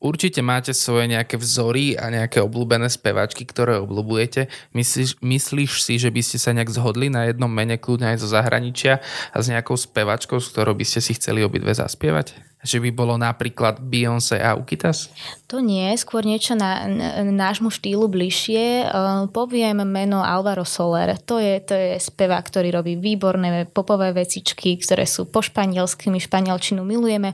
Určite 0.00 0.40
máte 0.40 0.72
svoje 0.72 1.12
nejaké 1.12 1.36
vzory 1.36 1.92
a 1.92 2.08
nejaké 2.08 2.40
obľúbené 2.40 2.88
spevačky, 2.88 3.44
ktoré 3.44 3.84
obľúbujete. 3.84 4.48
Myslíš, 4.72 5.20
myslíš 5.20 5.84
si, 5.84 6.00
že 6.00 6.08
by 6.08 6.24
ste 6.24 6.40
sa 6.40 6.56
nejak 6.56 6.72
zhodli 6.72 7.12
na 7.12 7.28
jednom 7.28 7.52
mene, 7.52 7.76
kľudne 7.76 8.16
aj 8.16 8.24
zo 8.24 8.32
zahraničia 8.32 9.04
a 9.04 9.36
s 9.36 9.52
nejakou 9.52 9.76
spevačkou, 9.76 10.40
s 10.40 10.48
ktorou 10.56 10.72
by 10.72 10.88
ste 10.88 11.04
si 11.04 11.12
chceli 11.20 11.44
obidve 11.44 11.76
zaspievať? 11.76 12.49
Že 12.60 12.84
by 12.84 12.90
bolo 12.92 13.16
napríklad 13.16 13.80
Beyoncé 13.80 14.36
a 14.36 14.52
Ukitas? 14.52 15.08
To 15.48 15.64
nie, 15.64 15.96
skôr 15.96 16.28
niečo 16.28 16.52
na, 16.52 16.84
na 17.24 17.24
nášmu 17.24 17.72
štýlu 17.72 18.04
bližšie. 18.04 18.84
Uh, 18.84 19.24
poviem 19.32 19.80
meno 19.88 20.20
Alvaro 20.20 20.68
Soler. 20.68 21.16
To 21.24 21.40
je, 21.40 21.56
to 21.64 21.72
je 21.72 21.96
spevák, 21.96 22.44
ktorý 22.44 22.68
robí 22.68 23.00
výborné 23.00 23.64
popové 23.64 24.12
vecičky, 24.12 24.76
ktoré 24.76 25.08
sú 25.08 25.24
po 25.24 25.40
španielsky. 25.40 26.12
My 26.12 26.20
španielčinu 26.20 26.84
milujeme. 26.84 27.32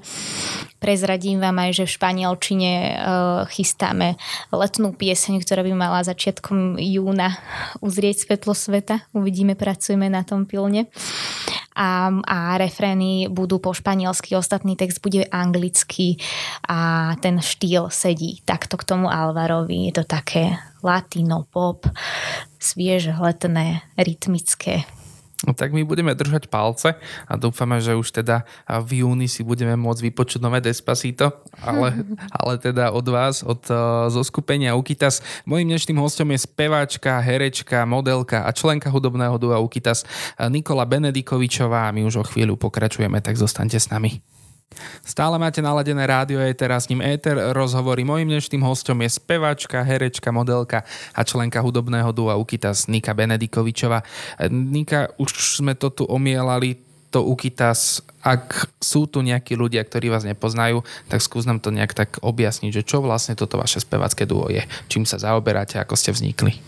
Prezradím 0.79 1.43
vám 1.43 1.59
aj, 1.59 1.83
že 1.83 1.85
v 1.91 1.95
španielčine 1.99 2.73
uh, 2.79 2.95
chystáme 3.51 4.15
letnú 4.55 4.95
pieseň, 4.95 5.43
ktorá 5.43 5.67
by 5.67 5.75
mala 5.75 6.07
začiatkom 6.07 6.79
júna 6.79 7.35
uzrieť 7.83 8.31
svetlo 8.31 8.55
sveta. 8.55 9.03
Uvidíme, 9.11 9.59
pracujeme 9.59 10.07
na 10.07 10.23
tom 10.23 10.47
pilne 10.47 10.87
a, 11.77 12.09
a 12.25 12.39
refrény 12.57 13.29
budú 13.29 13.61
po 13.61 13.77
španielsky, 13.77 14.33
ostatný 14.33 14.81
text 14.81 15.05
bude 15.05 15.29
anglicky 15.29 16.17
a 16.65 17.13
ten 17.21 17.45
štýl 17.45 17.93
sedí 17.93 18.41
takto 18.49 18.81
k 18.81 18.89
tomu 18.89 19.13
Alvarovi. 19.13 19.93
Je 19.93 20.01
to 20.01 20.05
také 20.09 20.57
latino 20.81 21.45
pop, 21.53 21.85
svieže, 22.57 23.13
letné, 23.13 23.85
rytmické. 24.01 24.96
No 25.45 25.53
tak 25.53 25.77
my 25.77 25.85
budeme 25.85 26.17
držať 26.17 26.49
palce 26.49 26.97
a 27.29 27.33
dúfame, 27.37 27.77
že 27.85 27.93
už 27.93 28.09
teda 28.09 28.49
v 28.89 29.05
júni 29.05 29.29
si 29.29 29.45
budeme 29.45 29.77
môcť 29.77 30.09
vypočuť 30.09 30.41
nové 30.41 30.65
Despacito, 30.65 31.45
ale, 31.61 31.93
ale 32.41 32.57
teda 32.57 32.89
od 32.89 33.05
vás, 33.05 33.45
od 33.45 33.61
uh, 33.69 34.09
zo 34.09 34.25
skupenia 34.25 34.73
Ukitas. 34.73 35.21
Mojím 35.45 35.77
dnešným 35.77 36.01
hostom 36.01 36.33
je 36.33 36.41
speváčka, 36.41 37.21
herečka, 37.21 37.85
modelka 37.85 38.49
a 38.49 38.51
členka 38.57 38.89
hudobného 38.89 39.37
dua 39.37 39.61
Ukitas 39.61 40.09
Nikola 40.41 40.89
Benedikovičová 40.89 41.93
a 41.93 41.95
my 41.95 42.09
už 42.09 42.25
o 42.25 42.25
chvíľu 42.25 42.57
pokračujeme, 42.57 43.21
tak 43.21 43.37
zostaňte 43.37 43.77
s 43.77 43.93
nami. 43.93 44.36
Stále 45.07 45.39
máte 45.39 45.63
naladené 45.63 46.03
rádio 46.05 46.43
Éter 46.43 46.69
a 46.75 46.83
s 46.83 46.91
ním 46.91 47.01
Éter 47.01 47.39
rozhovory. 47.55 48.05
Mojím 48.05 48.35
dnešným 48.37 48.61
hostom 48.67 49.01
je 49.07 49.11
speváčka, 49.15 49.81
herečka, 49.81 50.35
modelka 50.35 50.83
a 51.15 51.21
členka 51.23 51.63
hudobného 51.63 52.11
dua 52.13 52.37
Ukitas 52.37 52.91
Nika 52.91 53.15
Benedikovičova. 53.15 54.03
Nika, 54.51 55.15
už 55.17 55.63
sme 55.63 55.79
to 55.79 55.95
tu 55.95 56.05
omielali, 56.05 56.77
to 57.15 57.23
Ukitas, 57.23 58.03
ak 58.21 58.69
sú 58.83 59.07
tu 59.07 59.23
nejakí 59.23 59.55
ľudia, 59.55 59.87
ktorí 59.87 60.11
vás 60.11 60.27
nepoznajú, 60.27 60.83
tak 61.07 61.23
skús 61.23 61.47
nám 61.47 61.63
to 61.63 61.71
nejak 61.71 61.95
tak 61.95 62.19
objasniť, 62.21 62.83
že 62.83 62.87
čo 62.87 63.01
vlastne 63.01 63.39
toto 63.39 63.57
vaše 63.57 63.79
spevácké 63.79 64.27
duo 64.27 64.51
je, 64.51 64.61
čím 64.91 65.07
sa 65.07 65.17
zaoberáte, 65.17 65.79
ako 65.79 65.95
ste 65.95 66.11
vznikli. 66.13 66.59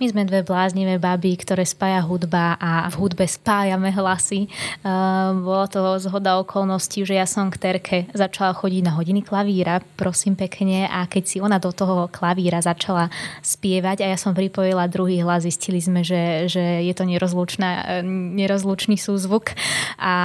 My 0.00 0.08
sme 0.08 0.24
dve 0.24 0.40
bláznivé 0.40 0.96
baby, 0.96 1.36
ktoré 1.36 1.60
spája 1.68 2.00
hudba 2.00 2.56
a 2.56 2.88
v 2.88 3.04
hudbe 3.04 3.28
spájame 3.28 3.92
hlasy. 3.92 4.48
Uh, 4.80 5.36
bolo 5.44 5.68
to 5.68 6.00
zhoda 6.00 6.40
okolností, 6.40 7.04
že 7.04 7.20
ja 7.20 7.28
som 7.28 7.52
k 7.52 7.60
Terke 7.60 7.98
začala 8.16 8.56
chodiť 8.56 8.80
na 8.80 8.96
hodiny 8.96 9.20
klavíra, 9.20 9.84
prosím 10.00 10.40
pekne, 10.40 10.88
a 10.88 11.04
keď 11.04 11.24
si 11.28 11.36
ona 11.36 11.60
do 11.60 11.68
toho 11.68 12.08
klavíra 12.08 12.64
začala 12.64 13.12
spievať 13.44 14.00
a 14.00 14.08
ja 14.08 14.16
som 14.16 14.32
pripojila 14.32 14.88
druhý 14.88 15.20
hlas, 15.20 15.44
zistili 15.44 15.84
sme, 15.84 16.00
že, 16.00 16.48
že 16.48 16.80
je 16.80 16.94
to 16.96 17.04
nerozlučný 17.04 18.96
súzvuk 18.96 19.52
a 20.00 20.16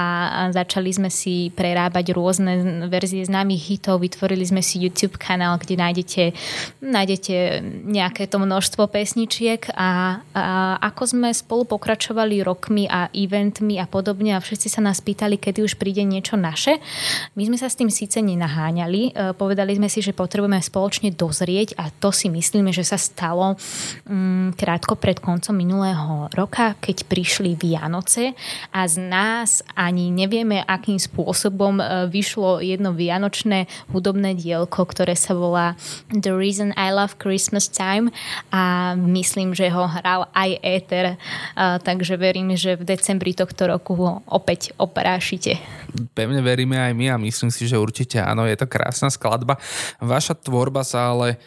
začali 0.56 0.88
sme 0.88 1.12
si 1.12 1.52
prerábať 1.52 2.16
rôzne 2.16 2.88
verzie 2.88 3.28
známych 3.28 3.76
hitov, 3.76 4.00
vytvorili 4.00 4.48
sme 4.48 4.64
si 4.64 4.80
YouTube 4.80 5.20
kanál, 5.20 5.60
kde 5.60 5.76
nájdete, 5.76 6.24
nájdete 6.80 7.60
nejaké 7.84 8.24
to 8.24 8.40
množstvo 8.40 8.88
pesničiek 8.88 9.65
a, 9.74 10.20
a 10.30 10.42
ako 10.78 11.02
sme 11.16 11.28
spolu 11.34 11.66
pokračovali 11.66 12.44
rokmi 12.44 12.86
a 12.86 13.10
eventmi 13.10 13.80
a 13.82 13.90
podobne 13.90 14.36
a 14.36 14.42
všetci 14.44 14.68
sa 14.70 14.84
nás 14.84 15.02
pýtali, 15.02 15.40
kedy 15.40 15.66
už 15.66 15.80
príde 15.80 16.06
niečo 16.06 16.38
naše. 16.38 16.78
My 17.34 17.42
sme 17.48 17.58
sa 17.58 17.66
s 17.66 17.74
tým 17.74 17.90
síce 17.90 18.22
nenaháňali, 18.22 19.02
e, 19.10 19.10
povedali 19.34 19.74
sme 19.74 19.90
si, 19.90 20.04
že 20.04 20.14
potrebujeme 20.14 20.60
spoločne 20.62 21.10
dozrieť 21.10 21.74
a 21.80 21.90
to 21.90 22.14
si 22.14 22.30
myslíme, 22.30 22.70
že 22.70 22.86
sa 22.86 23.00
stalo 23.00 23.58
um, 24.06 24.52
krátko 24.54 24.94
pred 24.94 25.18
koncom 25.18 25.56
minulého 25.56 26.30
roka, 26.36 26.78
keď 26.78 27.08
prišli 27.08 27.58
Vianoce 27.58 28.36
a 28.70 28.86
z 28.86 29.00
nás 29.02 29.64
ani 29.72 30.12
nevieme, 30.12 30.62
akým 30.62 31.00
spôsobom 31.00 31.80
e, 31.80 31.84
vyšlo 32.12 32.60
jedno 32.60 32.92
vianočné 32.92 33.66
hudobné 33.90 34.36
dielko, 34.36 34.84
ktoré 34.84 35.16
sa 35.16 35.32
volá 35.32 35.74
The 36.12 36.36
Reason 36.36 36.76
I 36.76 36.92
Love 36.92 37.16
Christmas 37.16 37.72
Time 37.72 38.12
a 38.52 38.94
myslím, 38.94 39.55
že 39.56 39.72
ho 39.72 39.88
hral 39.88 40.28
aj 40.36 40.50
Éter, 40.60 41.16
takže 41.56 42.20
verím, 42.20 42.52
že 42.52 42.76
v 42.76 42.84
decembri 42.84 43.32
tohto 43.32 43.64
roku 43.64 43.96
ho 43.96 44.20
opäť 44.28 44.76
oprášite. 44.76 45.56
Pevne 46.12 46.44
veríme 46.44 46.76
aj 46.76 46.92
my 46.92 47.06
a 47.08 47.16
myslím 47.16 47.48
si, 47.48 47.64
že 47.64 47.80
určite 47.80 48.20
áno, 48.20 48.44
je 48.44 48.60
to 48.60 48.68
krásna 48.68 49.08
skladba. 49.08 49.56
Vaša 49.96 50.36
tvorba 50.36 50.84
sa 50.84 51.16
ale, 51.16 51.40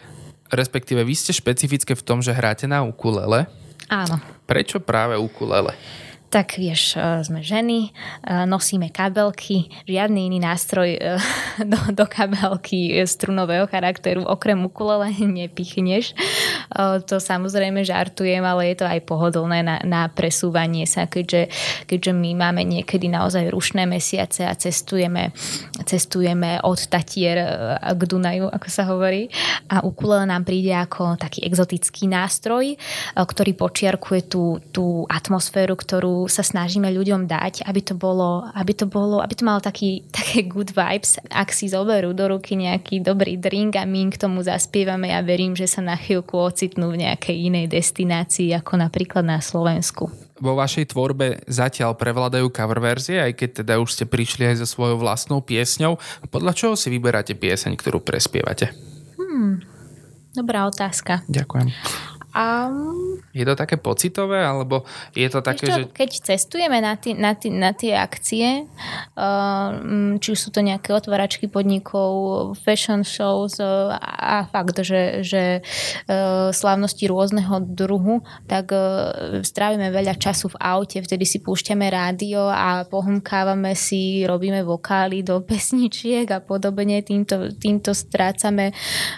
respektíve 0.50 1.06
vy 1.06 1.14
ste 1.14 1.38
špecifické 1.38 1.94
v 1.94 2.02
tom, 2.02 2.26
že 2.26 2.34
hráte 2.34 2.66
na 2.66 2.82
ukulele. 2.82 3.46
Áno. 3.86 4.18
Prečo 4.50 4.82
práve 4.82 5.14
ukulele? 5.14 5.78
Tak 6.30 6.62
vieš, 6.62 6.94
e, 6.94 7.26
sme 7.26 7.42
ženy, 7.42 7.90
e, 7.90 8.46
nosíme 8.46 8.94
kabelky, 8.94 9.74
žiadny 9.90 10.30
iný 10.30 10.38
nástroj 10.38 10.90
e, 10.94 11.00
do, 11.74 11.80
do 11.90 12.06
kabelky 12.06 13.02
strunového 13.02 13.66
charakteru 13.66 14.22
okrem 14.30 14.62
ukulele 14.62 15.10
nepichneš. 15.42 16.14
to 17.10 17.18
samozrejme 17.18 17.82
žartujem, 17.82 18.46
ale 18.46 18.72
je 18.72 18.76
to 18.78 18.86
aj 18.86 19.02
pohodlné 19.10 19.66
na, 19.66 19.82
na 19.82 20.02
presúvanie 20.06 20.86
sa, 20.86 21.10
keďže, 21.10 21.50
keďže 21.90 22.14
my 22.14 22.38
máme 22.38 22.62
niekedy 22.62 23.10
naozaj 23.10 23.50
rušné 23.50 23.90
mesiace 23.90 24.46
a 24.46 24.54
cestujeme, 24.54 25.34
cestujeme 25.82 26.62
od 26.62 26.78
Tatier 26.86 27.42
k 27.82 28.02
Dunaju, 28.06 28.54
ako 28.54 28.68
sa 28.70 28.86
hovorí. 28.86 29.34
A 29.74 29.82
ukulele 29.82 30.30
nám 30.30 30.46
príde 30.46 30.78
ako 30.78 31.18
taký 31.18 31.42
exotický 31.42 32.06
nástroj, 32.06 32.78
ktorý 33.18 33.58
počiarkuje 33.58 34.22
tú, 34.30 34.62
tú 34.70 35.10
atmosféru, 35.10 35.74
ktorú 35.74 36.19
sa 36.26 36.44
snažíme 36.44 36.90
ľuďom 36.90 37.30
dať, 37.30 37.64
aby 37.64 37.82
to 37.86 37.94
bolo, 37.96 38.50
aby 38.52 38.74
to 38.74 38.90
bolo, 38.90 39.22
aby 39.22 39.38
to 39.38 39.46
malo 39.46 39.62
taký, 39.62 40.04
také 40.18 40.44
good 40.50 40.74
vibes. 40.74 41.22
Ak 41.30 41.54
si 41.54 41.70
zoberú 41.72 42.12
do 42.12 42.36
ruky 42.36 42.58
nejaký 42.58 43.00
dobrý 43.06 43.38
drink 43.38 43.78
a 43.78 43.86
my 43.86 44.12
k 44.12 44.20
tomu 44.20 44.42
zaspievame, 44.42 45.14
ja 45.14 45.22
verím, 45.22 45.54
že 45.54 45.70
sa 45.70 45.86
na 45.86 45.96
chvíľku 45.96 46.36
ocitnú 46.36 46.92
v 46.92 47.08
nejakej 47.08 47.38
inej 47.54 47.72
destinácii, 47.72 48.52
ako 48.58 48.82
napríklad 48.82 49.24
na 49.24 49.40
Slovensku 49.40 50.10
vo 50.40 50.56
vašej 50.56 50.96
tvorbe 50.96 51.44
zatiaľ 51.46 52.00
prevládajú 52.00 52.48
cover 52.50 52.80
verzie, 52.80 53.20
aj 53.20 53.36
keď 53.36 53.50
teda 53.64 53.74
už 53.84 53.92
ste 53.92 54.06
prišli 54.08 54.48
aj 54.48 54.64
so 54.64 54.68
svojou 54.68 54.98
vlastnou 54.98 55.44
piesňou. 55.44 56.00
Podľa 56.32 56.56
čoho 56.56 56.74
si 56.80 56.88
vyberáte 56.88 57.36
pieseň, 57.36 57.76
ktorú 57.76 58.00
prespievate? 58.00 58.72
Hmm, 59.20 59.60
dobrá 60.32 60.66
otázka. 60.66 61.28
Ďakujem. 61.28 62.09
A... 62.30 62.70
Je 63.34 63.42
to 63.42 63.58
také 63.58 63.82
pocitové, 63.82 64.46
alebo 64.46 64.86
je 65.18 65.26
to 65.34 65.42
také, 65.42 65.66
čo, 65.66 65.74
že... 65.74 65.82
Keď 65.90 66.10
cestujeme 66.30 66.78
na, 66.78 66.94
tý, 66.94 67.18
na, 67.18 67.34
tý, 67.34 67.50
na 67.50 67.74
tie 67.74 67.98
akcie, 67.98 68.70
uh, 69.18 69.70
či 70.22 70.30
sú 70.38 70.54
to 70.54 70.62
nejaké 70.62 70.94
otváračky 70.94 71.50
podnikov, 71.50 72.54
fashion 72.62 73.02
shows 73.02 73.58
uh, 73.58 73.98
a 74.02 74.46
fakt, 74.46 74.78
že, 74.86 75.26
že 75.26 75.66
uh, 76.06 76.54
slávnosti 76.54 77.10
rôzneho 77.10 77.66
druhu, 77.66 78.22
tak 78.46 78.78
uh, 78.78 79.42
strávime 79.42 79.90
veľa 79.90 80.14
času 80.14 80.54
v 80.54 80.60
aute, 80.62 81.02
vtedy 81.02 81.26
si 81.26 81.42
púšťame 81.42 81.90
rádio 81.90 82.46
a 82.46 82.86
pohumkávame 82.86 83.74
si, 83.74 84.22
robíme 84.30 84.62
vokály 84.62 85.26
do 85.26 85.42
pesničiek 85.50 86.30
a 86.30 86.46
podobne, 86.46 87.02
týmto, 87.02 87.50
týmto 87.58 87.98
strácame 87.98 88.70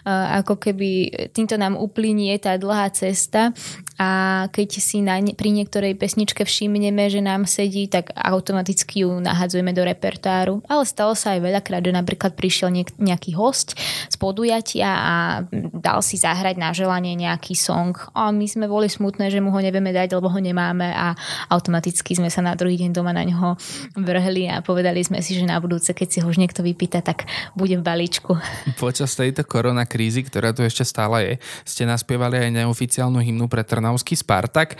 uh, 0.07 0.39
ako 0.39 0.55
keby, 0.55 1.11
týmto 1.35 1.59
nám 1.59 1.75
uplynie 1.75 2.39
tá 2.39 2.55
dlhá 2.55 2.87
es 3.03 3.29
a 4.01 4.07
keď 4.49 4.69
si 4.81 5.05
na, 5.05 5.21
pri 5.21 5.53
niektorej 5.53 5.93
pesničke 5.93 6.41
všimneme, 6.41 7.05
že 7.05 7.21
nám 7.21 7.45
sedí, 7.45 7.85
tak 7.85 8.09
automaticky 8.17 9.05
ju 9.05 9.21
nahadzujeme 9.21 9.69
do 9.77 9.85
repertáru. 9.85 10.65
Ale 10.65 10.89
stalo 10.89 11.13
sa 11.13 11.37
aj 11.37 11.45
veľakrát, 11.45 11.85
že 11.85 11.93
napríklad 11.93 12.33
prišiel 12.33 12.73
niek- 12.73 12.97
nejaký 12.97 13.37
host 13.37 13.77
z 14.09 14.15
podujatia 14.17 14.89
a 14.89 15.15
dal 15.53 16.01
si 16.01 16.17
zahrať 16.17 16.57
na 16.57 16.73
želanie 16.73 17.13
nejaký 17.13 17.53
song 17.53 17.93
a 18.17 18.33
my 18.33 18.47
sme 18.49 18.65
boli 18.65 18.89
smutné, 18.89 19.29
že 19.29 19.37
mu 19.37 19.53
ho 19.53 19.59
nevieme 19.61 19.93
dať, 19.93 20.17
lebo 20.17 20.33
ho 20.33 20.39
nemáme 20.41 20.89
a 20.89 21.13
automaticky 21.53 22.17
sme 22.17 22.33
sa 22.33 22.41
na 22.41 22.57
druhý 22.57 22.81
deň 22.81 22.97
doma 22.97 23.13
na 23.13 23.21
ňo 23.21 23.53
vrhli 24.01 24.49
a 24.49 24.65
povedali 24.65 25.05
sme 25.05 25.21
si, 25.21 25.37
že 25.37 25.45
na 25.45 25.61
budúce, 25.61 25.93
keď 25.93 26.07
si 26.09 26.17
ho 26.23 26.27
už 26.31 26.41
niekto 26.41 26.65
vypýta, 26.65 27.05
tak 27.05 27.29
bude 27.53 27.77
v 27.77 27.85
balíčku. 27.85 28.33
Počas 28.81 29.13
tejto 29.13 29.45
korona 29.45 29.85
krízy, 29.85 30.25
ktorá 30.25 30.55
tu 30.55 30.65
ešte 30.65 30.81
stále 30.87 31.17
je, 31.21 31.33
ste 31.67 31.83
naspievali 31.85 32.39
aj 32.39 32.49
neoficiálne 32.49 33.01
oficiálnu 33.01 33.19
hymnu 33.23 33.45
pre 33.49 33.63
Trnavský 33.91 34.15
Spartak. 34.15 34.79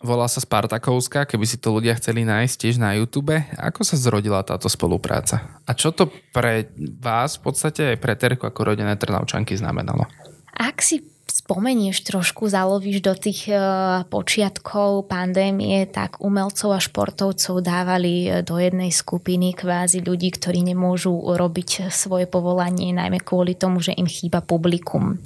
Volá 0.00 0.24
sa 0.24 0.40
Spartakovská, 0.40 1.28
keby 1.28 1.44
si 1.44 1.60
to 1.60 1.76
ľudia 1.76 1.92
chceli 2.00 2.24
nájsť 2.24 2.54
tiež 2.56 2.80
na 2.80 2.96
YouTube. 2.96 3.36
Ako 3.36 3.84
sa 3.84 4.00
zrodila 4.00 4.40
táto 4.40 4.64
spolupráca? 4.64 5.60
A 5.68 5.76
čo 5.76 5.92
to 5.92 6.08
pre 6.32 6.72
vás, 7.04 7.36
v 7.36 7.52
podstate 7.52 7.92
aj 7.92 8.00
pre 8.00 8.16
Terku 8.16 8.48
ako 8.48 8.72
rodené 8.72 8.96
Trnavčanky 8.96 9.52
znamenalo? 9.60 10.08
Ak 10.56 10.80
si 10.80 11.04
spomenieš 11.30 12.02
trošku, 12.02 12.50
zalovíš 12.50 12.98
do 13.00 13.14
tých 13.14 13.46
uh, 13.48 14.02
počiatkov 14.10 15.06
pandémie, 15.06 15.86
tak 15.86 16.18
umelcov 16.18 16.74
a 16.74 16.80
športovcov 16.82 17.62
dávali 17.62 18.26
e, 18.26 18.28
do 18.42 18.58
jednej 18.58 18.90
skupiny 18.90 19.54
kvázi 19.54 20.02
ľudí, 20.02 20.34
ktorí 20.34 20.66
nemôžu 20.66 21.14
robiť 21.14 21.88
svoje 21.88 22.26
povolanie, 22.26 22.90
najmä 22.90 23.22
kvôli 23.22 23.54
tomu, 23.54 23.78
že 23.78 23.94
im 23.94 24.10
chýba 24.10 24.42
publikum. 24.42 25.18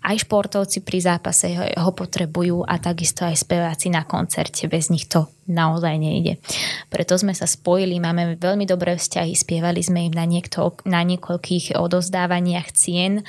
Aj 0.00 0.16
športovci 0.16 0.80
pri 0.80 0.98
zápase 1.04 1.52
ho 1.56 1.90
potrebujú 1.92 2.64
a 2.64 2.80
takisto 2.80 3.28
aj 3.28 3.36
speváci 3.44 3.92
na 3.92 4.08
koncerte. 4.08 4.66
Bez 4.66 4.88
nich 4.88 5.06
to 5.06 5.28
naozaj 5.50 5.98
nejde. 5.98 6.38
Preto 6.86 7.18
sme 7.18 7.34
sa 7.34 7.44
spojili, 7.44 7.98
máme 7.98 8.38
veľmi 8.38 8.64
dobré 8.64 8.94
vzťahy, 8.94 9.34
spievali 9.34 9.82
sme 9.82 10.06
im 10.06 10.14
na, 10.14 10.22
niekto, 10.22 10.78
na 10.86 11.02
niekoľkých 11.02 11.74
odozdávaniach 11.74 12.70
cien 12.70 13.26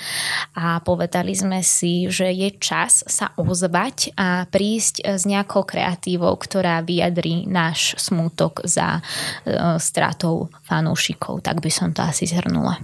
a 0.54 0.78
povedali 0.86 1.34
sme 1.34 1.66
si, 1.66 2.06
že 2.08 2.21
je 2.30 2.54
čas 2.62 3.02
sa 3.10 3.34
ozvať 3.40 4.14
a 4.14 4.46
prísť 4.46 5.02
s 5.18 5.26
nejakou 5.26 5.66
kreatívou, 5.66 6.38
ktorá 6.38 6.86
vyjadrí 6.86 7.50
náš 7.50 7.98
smútok 7.98 8.62
za 8.70 9.02
uh, 9.02 9.82
stratou 9.82 10.54
fanúšikov. 10.70 11.42
Tak 11.42 11.64
by 11.64 11.72
som 11.74 11.90
to 11.90 12.06
asi 12.06 12.30
zhrnula. 12.30 12.78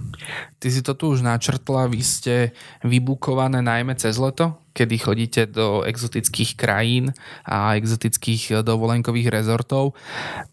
Ty 0.58 0.68
si 0.74 0.82
to 0.82 0.98
tu 0.98 1.14
už 1.14 1.22
načrtla, 1.22 1.86
vy 1.86 2.02
ste 2.02 2.34
vybukované 2.82 3.62
najmä 3.62 3.94
cez 3.94 4.18
leto? 4.18 4.58
kedy 4.78 4.94
chodíte 4.94 5.42
do 5.50 5.82
exotických 5.82 6.54
krajín 6.54 7.10
a 7.42 7.74
exotických 7.74 8.62
dovolenkových 8.62 9.26
rezortov. 9.26 9.98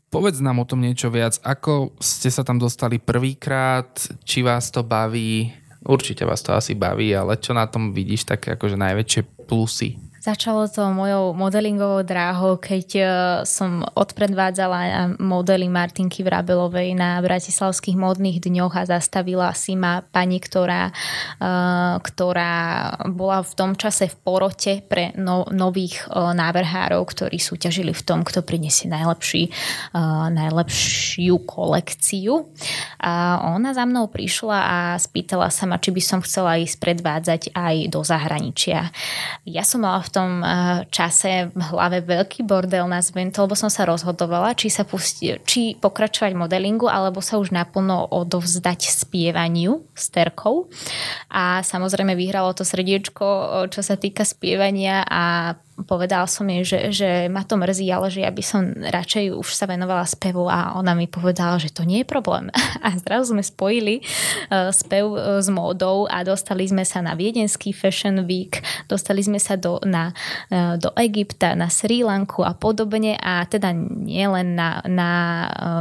Povedz 0.09 0.41
nám 0.41 0.63
o 0.63 0.65
tom 0.65 0.81
niečo 0.81 1.13
viac. 1.13 1.37
Ako 1.45 1.93
ste 2.01 2.33
sa 2.33 2.41
tam 2.41 2.57
dostali 2.57 2.97
prvýkrát? 2.97 3.93
Či 4.25 4.41
vás 4.41 4.73
to 4.73 4.81
baví? 4.81 5.53
Určite 5.85 6.25
vás 6.25 6.41
to 6.41 6.57
asi 6.57 6.73
baví, 6.73 7.13
ale 7.13 7.37
čo 7.37 7.53
na 7.53 7.69
tom 7.69 7.93
vidíš 7.93 8.25
také 8.25 8.57
akože 8.57 8.73
najväčšie 8.73 9.21
plusy? 9.45 10.04
Začalo 10.25 10.65
to 10.65 10.89
mojou 10.89 11.37
modelingovou 11.37 12.01
dráhou, 12.01 12.57
keď 12.57 12.87
e, 12.97 13.03
som 13.45 13.85
odpredvádzala 13.85 15.13
modely 15.21 15.69
Martinky 15.69 16.25
Vrabelovej 16.25 16.97
na 16.97 17.21
Bratislavských 17.21 17.93
modných 17.93 18.41
dňoch 18.41 18.73
a 18.73 18.89
zastavila 18.89 19.53
si 19.53 19.77
ma 19.77 20.01
pani, 20.01 20.41
ktorá, 20.41 20.89
e, 20.89 20.93
ktorá 22.01 22.53
bola 23.13 23.45
v 23.45 23.53
tom 23.53 23.77
čase 23.77 24.09
v 24.09 24.17
porote 24.25 24.81
pre 24.89 25.13
no, 25.13 25.45
nových 25.53 26.09
e, 26.09 26.33
návrhárov, 26.33 27.05
ktorí 27.05 27.37
súťažili 27.37 27.93
v 27.93 28.01
tom, 28.01 28.25
kto 28.25 28.41
prinesie 28.41 28.89
najlepší, 28.89 29.53
najlepšiu 30.33 31.37
kolekciu. 31.45 32.49
A 32.97 33.45
ona 33.45 33.77
za 33.77 33.85
mnou 33.85 34.09
prišla 34.09 34.57
a 34.57 34.77
spýtala 34.97 35.53
sa 35.53 35.69
ma, 35.69 35.77
či 35.77 35.93
by 35.93 36.01
som 36.01 36.25
chcela 36.25 36.57
ísť 36.57 36.81
predvádzať 36.81 37.41
aj 37.53 37.75
do 37.93 38.01
zahraničia. 38.01 38.89
Ja 39.45 39.61
som 39.61 39.85
mala 39.85 40.01
v 40.01 40.14
tom 40.15 40.39
eh, 40.39 40.87
čase 40.87 41.51
v 41.51 41.61
hlave 41.75 41.99
veľký 42.07 42.47
bordel 42.47 42.87
na 42.87 43.03
to, 43.03 43.43
lebo 43.43 43.55
som 43.59 43.67
sa 43.67 43.83
rozhodovala, 43.83 44.55
či 44.55 44.71
sa 44.71 44.87
pusti, 44.87 45.35
či 45.43 45.75
pokračovať 45.75 46.31
modelingu, 46.31 46.87
alebo 46.87 47.19
sa 47.19 47.35
už 47.35 47.51
naplno 47.51 48.07
odovzdať 48.15 48.87
spievaniu 48.87 49.83
s 49.91 50.07
terkou. 50.07 50.71
A 51.27 51.59
samozrejme 51.59 52.15
vyhralo 52.15 52.55
to 52.55 52.63
srdiečko, 52.63 53.25
čo 53.67 53.81
sa 53.83 53.99
týka 53.99 54.23
spievania 54.23 55.03
a 55.03 55.53
povedal 55.83 56.23
som 56.31 56.47
jej, 56.47 56.63
že, 56.63 56.79
že 56.95 57.09
ma 57.27 57.43
to 57.43 57.59
mrzí, 57.59 57.91
ale 57.91 58.07
že 58.07 58.23
ja 58.23 58.31
by 58.31 58.43
som 58.43 58.71
radšej 58.71 59.35
už 59.35 59.49
sa 59.51 59.67
venovala 59.67 60.07
spevu 60.07 60.47
a 60.47 60.79
ona 60.79 60.95
mi 60.95 61.11
povedala, 61.11 61.59
že 61.59 61.75
to 61.75 61.83
nie 61.83 62.01
je 62.01 62.07
problém. 62.07 62.47
A 62.85 62.95
zrazu 62.95 63.35
sme 63.35 63.43
spojili 63.43 63.99
uh, 63.99 64.71
spev 64.71 65.09
uh, 65.11 65.41
s 65.41 65.49
módou 65.49 66.05
a 66.05 66.21
dostali 66.21 66.69
sme 66.69 66.85
sa 66.85 67.01
na 67.01 67.17
Viedenský 67.17 67.73
Fashion 67.73 68.23
Week, 68.29 68.61
dostali 68.85 69.25
sme 69.25 69.41
sa 69.41 69.57
do, 69.57 69.81
na, 69.81 70.13
uh, 70.53 70.77
do 70.77 70.93
Egypta, 71.01 71.57
na 71.57 71.65
Sri 71.67 72.05
Lanku 72.05 72.45
a 72.45 72.53
podobne 72.53 73.17
a 73.17 73.41
teda 73.49 73.73
nielen 73.73 74.53
na, 74.53 74.85
na 74.85 75.09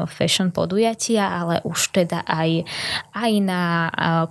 fashion 0.09 0.49
podujatia, 0.49 1.29
ale 1.29 1.61
už 1.69 1.93
teda 1.93 2.25
aj, 2.25 2.65
aj 3.13 3.33
na 3.45 3.63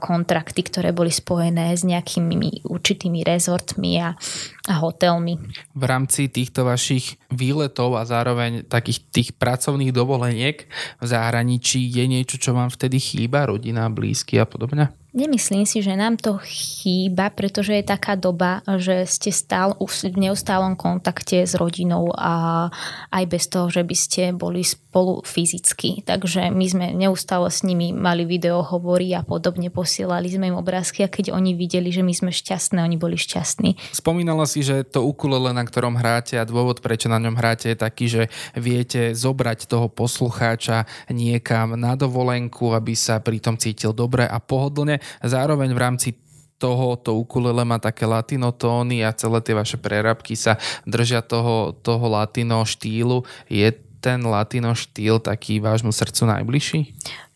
kontrakty, 0.01 0.65
ktoré 0.65 0.89
boli 0.89 1.13
spojené 1.13 1.77
s 1.77 1.85
nejakými 1.85 2.65
určitými 2.65 3.21
rezortmi 3.21 4.01
a, 4.01 4.17
a 4.65 4.73
hotelmi. 4.81 5.52
V 5.73 5.83
rámci 5.83 6.29
týchto 6.29 6.65
vašich 6.65 7.17
výletov 7.29 7.97
a 7.97 8.05
zároveň 8.05 8.65
takých 8.65 8.99
tých 9.11 9.29
pracovných 9.35 9.93
dovoleniek 9.93 10.65
v 10.99 11.05
zahraničí 11.05 11.79
je 11.89 12.05
niečo, 12.07 12.41
čo 12.41 12.55
vám 12.55 12.71
vtedy 12.71 12.97
chýba, 12.99 13.45
rodina, 13.49 13.89
blízky 13.91 14.41
a 14.41 14.45
podobne? 14.45 15.02
Nemyslím 15.13 15.69
si, 15.69 15.85
že 15.85 15.93
nám 15.93 16.17
to 16.17 16.41
chýba, 16.41 17.29
pretože 17.29 17.69
je 17.77 17.85
taká 17.85 18.17
doba, 18.17 18.65
že 18.81 19.05
ste 19.05 19.29
stál, 19.29 19.77
v 19.77 20.17
neustálom 20.17 20.73
kontakte 20.73 21.45
s 21.45 21.53
rodinou 21.53 22.09
a 22.17 22.73
aj 23.13 23.23
bez 23.29 23.45
toho, 23.45 23.69
že 23.69 23.85
by 23.85 23.93
ste 23.93 24.33
boli 24.33 24.65
spolu 24.65 25.21
fyzicky. 25.21 26.01
Takže 26.01 26.49
my 26.49 26.65
sme 26.65 26.85
neustále 26.97 27.45
s 27.53 27.61
nimi 27.61 27.93
mali 27.93 28.25
videohovory 28.25 29.13
a 29.13 29.21
podobne, 29.21 29.69
posielali 29.69 30.33
sme 30.33 30.49
im 30.49 30.57
obrázky 30.57 31.05
a 31.05 31.13
keď 31.13 31.29
oni 31.29 31.53
videli, 31.53 31.93
že 31.93 32.01
my 32.01 32.13
sme 32.17 32.31
šťastné, 32.33 32.81
oni 32.81 32.97
boli 32.97 33.13
šťastní. 33.13 33.93
Spomínala 33.93 34.49
si, 34.49 34.65
že 34.65 34.81
to 34.81 35.05
ukulele, 35.05 35.53
na 35.53 35.61
ktorom 35.61 35.93
hráte 35.93 36.41
a 36.41 36.47
dôvod, 36.49 36.81
prečo 36.81 37.05
na 37.05 37.21
ňom 37.21 37.37
hráte 37.37 37.69
je 37.69 37.77
taký, 37.77 38.05
že 38.09 38.23
viete 38.57 39.13
zobrať 39.13 39.69
toho 39.69 39.93
poslucháča 39.93 40.89
niekam 41.13 41.77
na 41.77 41.93
dovolenku, 41.93 42.73
aby 42.73 42.97
sa 42.97 43.21
pri 43.21 43.37
tom 43.37 43.61
cítil 43.61 43.93
dobre 43.93 44.25
a 44.25 44.41
pohodlne 44.41 45.02
Zároveň 45.23 45.71
v 45.73 45.81
rámci 45.81 46.09
toho 46.57 46.95
to 46.95 47.19
ukulele 47.19 47.67
má 47.67 47.75
také 47.75 48.07
latino 48.07 48.55
tóny 48.55 49.03
a 49.03 49.11
celé 49.11 49.43
tie 49.43 49.51
vaše 49.51 49.75
prerabky 49.75 50.39
sa 50.39 50.55
držia 50.87 51.19
toho, 51.19 51.75
toho 51.75 52.05
latino 52.07 52.63
štýlu. 52.63 53.27
Je 53.51 53.67
ten 54.03 54.19
latino 54.19 54.75
štýl 54.75 55.23
taký 55.23 55.63
vášmu 55.63 55.95
srdcu 55.95 56.27
najbližší? 56.27 56.79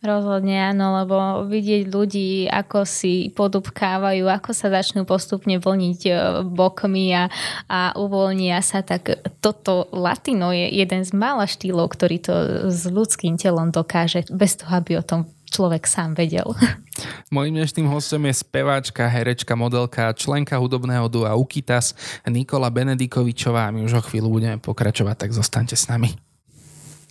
Rozhodne 0.04 0.76
áno, 0.76 1.00
lebo 1.02 1.18
vidieť 1.48 1.90
ľudí, 1.90 2.46
ako 2.52 2.84
si 2.84 3.32
podupkávajú, 3.32 4.28
ako 4.28 4.52
sa 4.52 4.68
začnú 4.70 5.08
postupne 5.08 5.58
vlniť 5.58 6.00
e, 6.06 6.12
bokmi 6.46 7.16
a, 7.18 7.32
a 7.66 7.96
uvoľnia 7.98 8.62
sa, 8.62 8.84
tak 8.84 9.16
toto 9.42 9.90
latino 9.96 10.54
je 10.54 10.70
jeden 10.70 11.02
z 11.02 11.12
mála 11.18 11.50
štýlov, 11.50 11.98
ktorý 11.98 12.18
to 12.20 12.34
s 12.70 12.86
ľudským 12.86 13.40
telom 13.42 13.74
dokáže, 13.74 14.28
bez 14.30 14.60
toho, 14.60 14.78
aby 14.78 15.00
o 15.00 15.08
tom 15.08 15.26
človek 15.48 15.88
sám 15.88 16.14
vedel. 16.14 16.46
Mojím 17.36 17.62
dnešným 17.62 17.88
hostom 17.88 18.24
je 18.28 18.34
speváčka, 18.40 19.08
herečka, 19.08 19.54
modelka, 19.56 20.12
členka 20.14 20.56
hudobného 20.60 21.08
dua 21.08 21.36
Ukitas 21.36 21.96
Nikola 22.28 22.72
Benedikovičová 22.72 23.68
a 23.68 23.74
my 23.74 23.84
už 23.88 24.00
o 24.00 24.02
chvíľu 24.04 24.30
budeme 24.32 24.58
pokračovať, 24.60 25.28
tak 25.28 25.32
zostaňte 25.36 25.76
s 25.76 25.88
nami. 25.88 26.16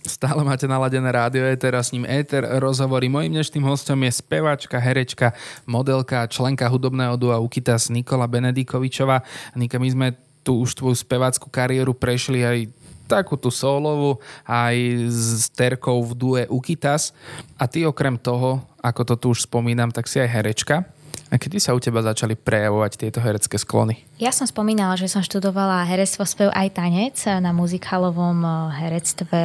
Stále 0.07 0.39
máte 0.39 0.63
naladené 0.71 1.11
rádio 1.11 1.43
Éter 1.43 1.75
a 1.75 1.83
s 1.83 1.91
ním 1.91 2.07
Éter 2.07 2.39
rozhovory. 2.63 3.11
Mojím 3.11 3.35
dnešným 3.35 3.65
hostom 3.67 3.99
je 4.07 4.11
speváčka, 4.15 4.79
herečka, 4.79 5.35
modelka, 5.67 6.23
členka 6.31 6.63
hudobného 6.71 7.19
dua 7.19 7.43
Ukitas 7.43 7.91
Nikola 7.91 8.23
Benedikovičová. 8.23 9.19
Nika, 9.59 9.75
my 9.75 9.89
sme 9.91 10.07
tu 10.47 10.63
už 10.63 10.79
tvoju 10.79 10.95
spevácku 10.95 11.51
kariéru 11.51 11.91
prešli 11.91 12.39
aj 12.47 12.71
takú 13.07 13.39
tú 13.39 13.47
solovú 13.47 14.19
aj 14.43 14.75
s 15.07 15.47
Terkou 15.55 16.03
v 16.03 16.11
due 16.13 16.41
Ukitas. 16.51 17.15
A 17.55 17.65
ty 17.65 17.87
okrem 17.87 18.19
toho, 18.19 18.61
ako 18.83 19.01
to 19.07 19.15
tu 19.15 19.25
už 19.31 19.47
spomínam, 19.47 19.89
tak 19.89 20.11
si 20.11 20.19
aj 20.19 20.29
herečka. 20.29 20.83
A 21.27 21.35
kedy 21.35 21.59
sa 21.59 21.75
u 21.75 21.79
teba 21.83 21.99
začali 21.99 22.39
prejavovať 22.39 23.03
tieto 23.03 23.19
herecké 23.19 23.59
sklony? 23.59 23.99
Ja 24.15 24.31
som 24.31 24.47
spomínala, 24.47 24.95
že 24.95 25.11
som 25.11 25.19
študovala 25.19 25.83
herectvo, 25.83 26.23
spev 26.23 26.47
aj 26.55 26.79
tanec 26.79 27.19
na 27.43 27.51
muzikálovom 27.51 28.37
eh, 28.47 28.55
herectve, 28.87 29.41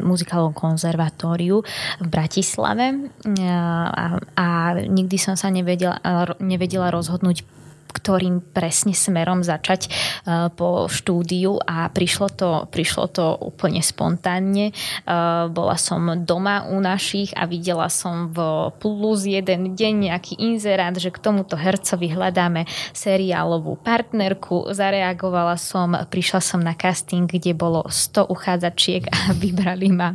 muzikálovom 0.00 0.56
konzervatóriu 0.56 1.60
v 2.00 2.06
Bratislave 2.08 3.12
eh, 3.28 3.44
a, 3.44 4.16
a 4.32 4.46
nikdy 4.80 5.20
som 5.20 5.36
sa 5.36 5.52
nevedela, 5.52 6.00
nevedela 6.40 6.88
rozhodnúť 6.88 7.44
ktorým 7.90 8.42
presne 8.54 8.92
smerom 8.92 9.42
začať 9.42 9.88
uh, 9.88 10.48
po 10.52 10.86
štúdiu 10.86 11.58
a 11.62 11.88
prišlo 11.90 12.28
to, 12.32 12.50
prišlo 12.70 13.06
to 13.10 13.24
úplne 13.40 13.82
spontánne. 13.82 14.70
Uh, 15.06 15.50
bola 15.50 15.78
som 15.78 16.26
doma 16.26 16.66
u 16.70 16.78
našich 16.82 17.34
a 17.34 17.46
videla 17.48 17.90
som 17.90 18.30
v 18.30 18.70
plus 18.78 19.26
jeden 19.26 19.74
deň 19.74 20.12
nejaký 20.12 20.34
inzerát, 20.38 20.94
že 20.96 21.10
k 21.10 21.22
tomuto 21.22 21.54
hercovi 21.54 22.12
hľadáme 22.12 22.68
seriálovú 22.92 23.78
partnerku. 23.80 24.70
Zareagovala 24.70 25.58
som, 25.58 25.94
prišla 25.94 26.40
som 26.42 26.60
na 26.60 26.76
casting, 26.76 27.26
kde 27.26 27.56
bolo 27.56 27.86
100 27.86 28.28
uchádzačiek 28.28 29.08
a 29.10 29.32
vybrali 29.42 29.90
ma. 29.90 30.14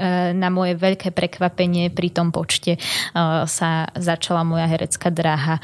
Uh, 0.00 0.32
na 0.36 0.48
moje 0.52 0.76
veľké 0.76 1.12
prekvapenie 1.12 1.92
pri 1.92 2.10
tom 2.12 2.30
počte 2.30 2.80
sa 3.46 3.86
začala 3.98 4.42
moja 4.46 4.66
herecká 4.66 5.10
dráha 5.10 5.58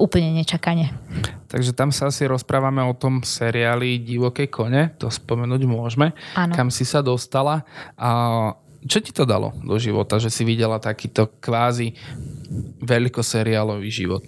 úplne 0.00 0.32
nečakane. 0.32 0.90
Takže 1.52 1.76
tam 1.76 1.92
sa 1.92 2.08
asi 2.08 2.24
rozprávame 2.24 2.80
o 2.80 2.96
tom 2.96 3.20
seriáli 3.20 4.00
Divoké 4.00 4.48
kone, 4.48 4.96
to 4.96 5.12
spomenúť 5.12 5.62
môžeme, 5.68 6.16
ano. 6.34 6.54
kam 6.56 6.72
si 6.72 6.88
sa 6.88 7.04
dostala. 7.04 7.68
A 8.00 8.10
čo 8.80 8.98
ti 9.04 9.12
to 9.12 9.28
dalo 9.28 9.52
do 9.60 9.76
života, 9.76 10.16
že 10.16 10.32
si 10.32 10.40
videla 10.48 10.80
takýto 10.80 11.28
kvázi 11.36 11.92
veľkoseriálový 12.82 13.90
život? 13.94 14.26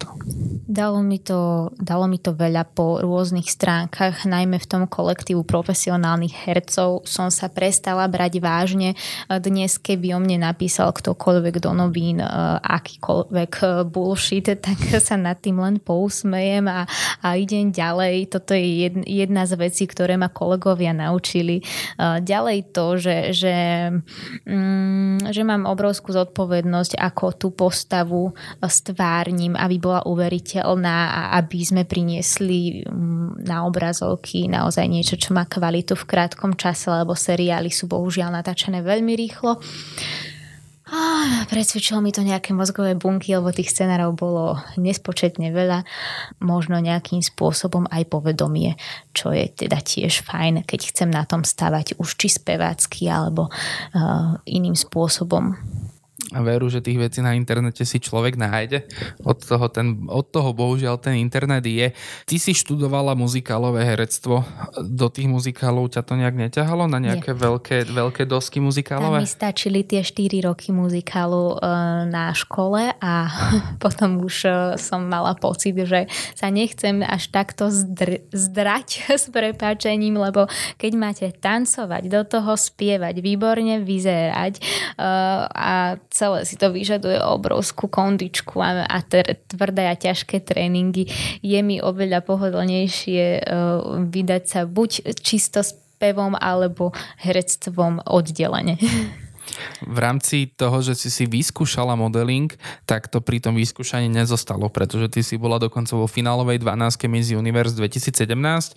Dalo 0.63 1.03
mi, 1.03 1.19
to, 1.19 1.69
dalo 1.75 2.07
mi 2.07 2.15
to 2.23 2.31
veľa 2.31 2.63
po 2.71 3.03
rôznych 3.03 3.51
stránkach, 3.51 4.23
najmä 4.23 4.63
v 4.63 4.69
tom 4.69 4.83
kolektívu 4.87 5.43
profesionálnych 5.43 6.31
hercov 6.47 7.03
som 7.03 7.27
sa 7.27 7.51
prestala 7.51 8.07
brať 8.07 8.39
vážne. 8.39 8.95
Dnes, 9.27 9.75
keby 9.75 10.15
o 10.15 10.19
mne 10.23 10.47
napísal 10.47 10.95
ktokoľvek 10.95 11.59
do 11.59 11.71
novín 11.75 12.23
akýkoľvek 12.63 13.83
bullshit, 13.91 14.47
tak 14.55 14.79
sa 15.03 15.19
nad 15.19 15.43
tým 15.43 15.59
len 15.59 15.83
pousmejem 15.83 16.63
a, 16.71 16.87
a 17.19 17.27
idem 17.35 17.75
ďalej. 17.75 18.31
Toto 18.31 18.55
je 18.55 18.87
jedna 19.03 19.43
z 19.43 19.59
vecí, 19.59 19.83
ktoré 19.83 20.15
ma 20.15 20.31
kolegovia 20.31 20.95
naučili. 20.95 21.59
Ďalej 21.99 22.71
to, 22.71 22.85
že, 22.95 23.17
že, 23.35 23.57
mm, 24.47 25.27
že 25.27 25.41
mám 25.43 25.67
obrovskú 25.67 26.15
zodpovednosť, 26.15 26.95
ako 26.95 27.25
tú 27.35 27.51
postavu 27.51 28.12
postavu 28.13 28.69
stvárním, 28.93 29.55
aby 29.55 29.79
bola 29.79 30.05
uveriteľná 30.05 30.97
a 31.09 31.21
aby 31.41 31.59
sme 31.65 31.83
priniesli 31.85 32.85
na 33.43 33.65
obrazovky 33.65 34.47
naozaj 34.47 34.85
niečo, 34.87 35.15
čo 35.15 35.33
má 35.33 35.45
kvalitu 35.47 35.95
v 35.95 36.07
krátkom 36.07 36.55
čase, 36.55 36.91
lebo 36.91 37.15
seriály 37.15 37.71
sú 37.73 37.89
bohužiaľ 37.89 38.43
natáčané 38.43 38.83
veľmi 38.83 39.13
rýchlo. 39.15 39.61
Ah, 40.93 41.41
presvedčilo 41.49 42.05
mi 42.05 42.13
to 42.13 42.21
nejaké 42.21 42.53
mozgové 42.53 42.93
bunky, 42.93 43.33
lebo 43.33 43.49
tých 43.49 43.73
scenárov 43.73 44.13
bolo 44.13 44.61
nespočetne 44.77 45.49
veľa, 45.49 45.81
možno 46.37 46.77
nejakým 46.77 47.23
spôsobom 47.25 47.89
aj 47.89 48.13
povedomie, 48.13 48.77
čo 49.09 49.33
je 49.33 49.49
teda 49.49 49.81
tiež 49.81 50.21
fajn, 50.21 50.69
keď 50.69 50.79
chcem 50.93 51.09
na 51.09 51.25
tom 51.25 51.41
stavať 51.41 51.97
už 51.97 52.09
či 52.13 52.29
spevácky 52.29 53.09
alebo 53.09 53.49
uh, 53.49 54.37
iným 54.45 54.77
spôsobom 54.77 55.57
a 56.33 56.41
veru, 56.41 56.67
že 56.67 56.81
tých 56.81 56.97
vecí 56.97 57.21
na 57.21 57.37
internete 57.37 57.85
si 57.85 58.01
človek 58.01 58.33
nájde. 58.35 58.89
Od 59.21 59.37
toho, 59.37 59.69
ten, 59.69 60.09
od 60.09 60.25
toho 60.25 60.49
bohužiaľ 60.51 60.97
ten 60.97 61.21
internet 61.21 61.61
je. 61.61 61.93
Ty 62.25 62.35
si 62.41 62.57
študovala 62.57 63.13
muzikálové 63.13 63.85
herectvo. 63.85 64.41
Do 64.81 65.07
tých 65.13 65.29
muzikálov 65.29 65.93
ťa 65.93 66.01
to 66.01 66.13
nejak 66.17 66.33
neťahalo? 66.33 66.89
Na 66.89 66.97
nejaké 66.97 67.37
veľké, 67.37 67.85
veľké 67.93 68.25
dosky 68.25 68.57
muzikálové? 68.57 69.21
Tam 69.21 69.25
mi 69.25 69.29
stačili 69.29 69.85
tie 69.85 70.01
4 70.01 70.49
roky 70.49 70.73
muzikálu 70.73 71.53
e, 71.53 71.67
na 72.09 72.33
škole 72.33 72.97
a 72.97 73.13
potom 73.83 74.25
už 74.25 74.35
e, 74.43 74.51
som 74.81 75.05
mala 75.05 75.37
pocit, 75.37 75.77
že 75.77 76.09
sa 76.33 76.49
nechcem 76.49 77.05
až 77.05 77.29
takto 77.29 77.69
zdr- 77.69 78.25
zdrať 78.33 78.87
s 79.21 79.29
prepáčením, 79.29 80.17
lebo 80.17 80.49
keď 80.81 80.91
máte 80.97 81.27
tancovať, 81.29 82.09
do 82.09 82.21
toho 82.25 82.57
spievať, 82.57 83.21
výborne 83.21 83.85
vyzerať 83.85 84.57
e, 84.57 84.61
a 85.53 86.01
celé 86.09 86.22
si 86.43 86.55
to 86.55 86.71
vyžaduje 86.71 87.19
obrovskú 87.19 87.87
kondičku 87.91 88.59
a, 88.59 88.87
a 88.87 88.97
tvrdé 89.49 89.89
a 89.89 89.95
ťažké 89.95 90.43
tréningy. 90.43 91.09
Je 91.41 91.59
mi 91.61 91.79
oveľa 91.79 92.23
pohodlnejšie 92.23 93.23
uh, 93.43 94.03
vydať 94.07 94.43
sa 94.43 94.61
buď 94.67 95.15
čisto 95.19 95.63
s 95.63 95.75
pevom 96.01 96.35
alebo 96.35 96.91
herectvom 97.23 98.03
oddelenie. 98.03 98.75
V 99.83 99.97
rámci 99.99 100.49
toho, 100.55 100.79
že 100.79 100.95
si 100.95 101.09
si 101.11 101.25
vyskúšala 101.27 101.93
modeling, 101.99 102.51
tak 102.87 103.11
to 103.11 103.19
pri 103.19 103.43
tom 103.43 103.57
vyskúšaní 103.57 104.07
nezostalo, 104.07 104.71
pretože 104.71 105.11
ty 105.11 105.21
si 105.21 105.35
bola 105.35 105.59
dokonca 105.59 105.93
vo 105.97 106.07
finálovej 106.07 106.63
12. 106.63 107.11
Miss 107.11 107.29
Universe 107.33 107.75
2017. 107.75 108.75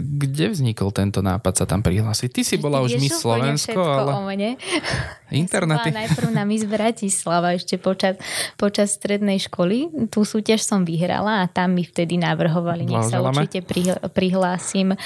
Kde 0.00 0.46
vznikol 0.52 0.92
tento 0.92 1.24
nápad 1.24 1.64
sa 1.64 1.64
tam 1.64 1.80
prihlásiť? 1.80 2.28
Ty 2.30 2.42
si 2.44 2.56
bola 2.60 2.82
už 2.84 3.00
Miss 3.00 3.22
Slovensko, 3.22 3.80
ale... 3.80 4.10
O 4.12 4.22
mne. 4.26 4.50
Internety. 5.32 5.90
Ja 5.90 6.04
najprv 6.04 6.28
na 6.30 6.44
Miss 6.44 6.62
Bratislava 6.68 7.56
ešte 7.56 7.80
počas, 7.80 8.20
počas 8.60 8.94
strednej 8.94 9.40
školy. 9.40 10.08
Tú 10.12 10.22
súťaž 10.26 10.62
som 10.62 10.82
vyhrala 10.82 11.42
a 11.42 11.50
tam 11.50 11.74
mi 11.74 11.86
vtedy 11.86 12.20
navrhovali, 12.20 12.86
nech 12.86 13.08
sa 13.08 13.22
určite 13.22 13.64
prihlásim 14.12 14.94
uh, 14.94 14.98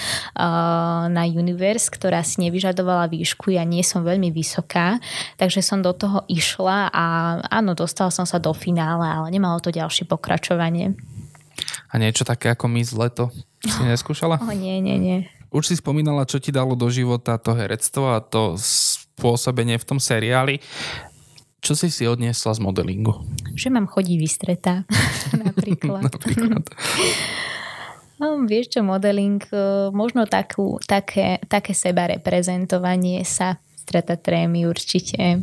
na 1.07 1.25
Universe, 1.29 1.93
ktorá 1.93 2.25
si 2.25 2.45
nevyžadovala 2.49 3.09
výšku. 3.13 3.53
Ja 3.53 3.63
nie 3.69 3.85
som 3.85 4.03
veľmi 4.03 4.33
vysoká, 4.33 4.88
takže 5.37 5.61
som 5.61 5.85
do 5.85 5.93
toho 5.93 6.25
išla 6.31 6.89
a 6.89 7.05
áno, 7.53 7.77
dostala 7.77 8.09
som 8.09 8.25
sa 8.25 8.41
do 8.41 8.57
finále, 8.57 9.05
ale 9.05 9.29
nemalo 9.29 9.61
to 9.61 9.69
ďalšie 9.69 10.09
pokračovanie. 10.09 10.97
A 11.93 12.01
niečo 12.01 12.25
také 12.25 12.53
ako 12.53 12.71
Miss 12.71 12.95
Leto 12.95 13.29
si 13.65 13.83
neskúšala? 13.85 14.41
Oh, 14.45 14.55
nie, 14.55 14.81
nie, 14.81 14.97
nie. 14.97 15.19
Už 15.49 15.73
si 15.73 15.75
spomínala, 15.81 16.29
čo 16.29 16.37
ti 16.41 16.53
dalo 16.53 16.77
do 16.77 16.93
života 16.93 17.41
to 17.41 17.57
herectvo 17.57 18.17
a 18.17 18.21
to 18.21 18.57
spôsobenie 18.61 19.81
v 19.81 19.85
tom 19.89 19.99
seriáli. 19.99 20.61
Čo 21.59 21.75
si 21.75 21.91
si 21.91 22.07
odniesla 22.07 22.55
z 22.55 22.61
modelingu? 22.63 23.19
Že 23.59 23.75
mám 23.75 23.91
chodí 23.91 24.15
vystretá, 24.15 24.87
napríklad. 25.49 26.05
napríklad. 26.09 26.65
No, 28.19 28.35
vieš 28.47 28.79
čo, 28.79 28.81
modeling, 28.83 29.43
e, 29.51 29.91
možno 29.95 30.27
takú, 30.27 30.79
také, 30.87 31.39
také 31.47 31.71
seba 31.75 32.11
reprezentovanie 32.11 33.23
sa 33.23 33.63
strata 33.89 34.21
trémy 34.21 34.69
určite. 34.69 35.41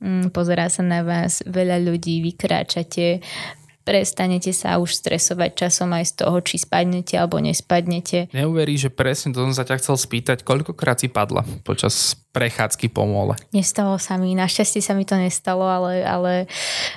Mm, 0.00 0.32
pozerá 0.32 0.72
sa 0.72 0.80
na 0.80 1.04
vás 1.04 1.44
veľa 1.44 1.84
ľudí, 1.84 2.24
vykráčate 2.24 3.20
prestanete 3.84 4.50
sa 4.56 4.80
už 4.80 4.96
stresovať 4.96 5.68
časom 5.68 5.92
aj 5.92 6.04
z 6.08 6.12
toho, 6.24 6.36
či 6.40 6.56
spadnete 6.56 7.20
alebo 7.20 7.36
nespadnete. 7.38 8.32
Neuverí, 8.32 8.80
že 8.80 8.88
presne 8.88 9.36
to 9.36 9.44
som 9.44 9.52
sa 9.52 9.68
ťa 9.68 9.78
chcel 9.78 9.96
spýtať, 10.00 10.42
koľkokrát 10.42 11.04
si 11.04 11.12
padla 11.12 11.44
počas 11.62 12.16
prechádzky 12.32 12.90
po 12.90 13.04
mole? 13.04 13.36
Nestalo 13.52 14.00
sa 14.00 14.16
mi, 14.16 14.34
našťastie 14.34 14.80
sa 14.80 14.96
mi 14.96 15.04
to 15.06 15.14
nestalo, 15.14 15.68
ale, 15.68 16.02
ale, 16.02 16.34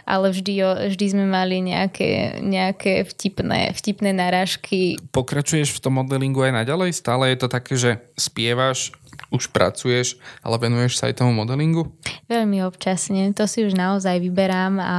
ale 0.08 0.28
vždy, 0.32 0.88
vždy 0.95 1.06
sme 1.13 1.26
mali 1.28 1.62
nejaké, 1.62 2.41
nejaké 2.41 3.06
vtipné, 3.06 3.76
vtipné 3.76 4.15
narážky. 4.15 4.97
Pokračuješ 5.12 5.78
v 5.78 5.84
tom 5.84 6.00
modelingu 6.02 6.41
aj 6.41 6.63
naďalej? 6.63 6.95
Stále 6.95 7.36
je 7.36 7.38
to 7.38 7.47
také, 7.52 7.76
že 7.76 7.91
spievaš 8.15 8.95
už 9.34 9.52
pracuješ, 9.52 10.16
ale 10.40 10.56
venuješ 10.60 11.00
sa 11.00 11.12
aj 11.12 11.20
tomu 11.20 11.36
modelingu? 11.36 11.92
Veľmi 12.32 12.63
občasne. 12.63 13.32
To 13.36 13.44
si 13.48 13.68
už 13.68 13.76
naozaj 13.76 14.24
vyberám 14.24 14.80
a, 14.80 14.98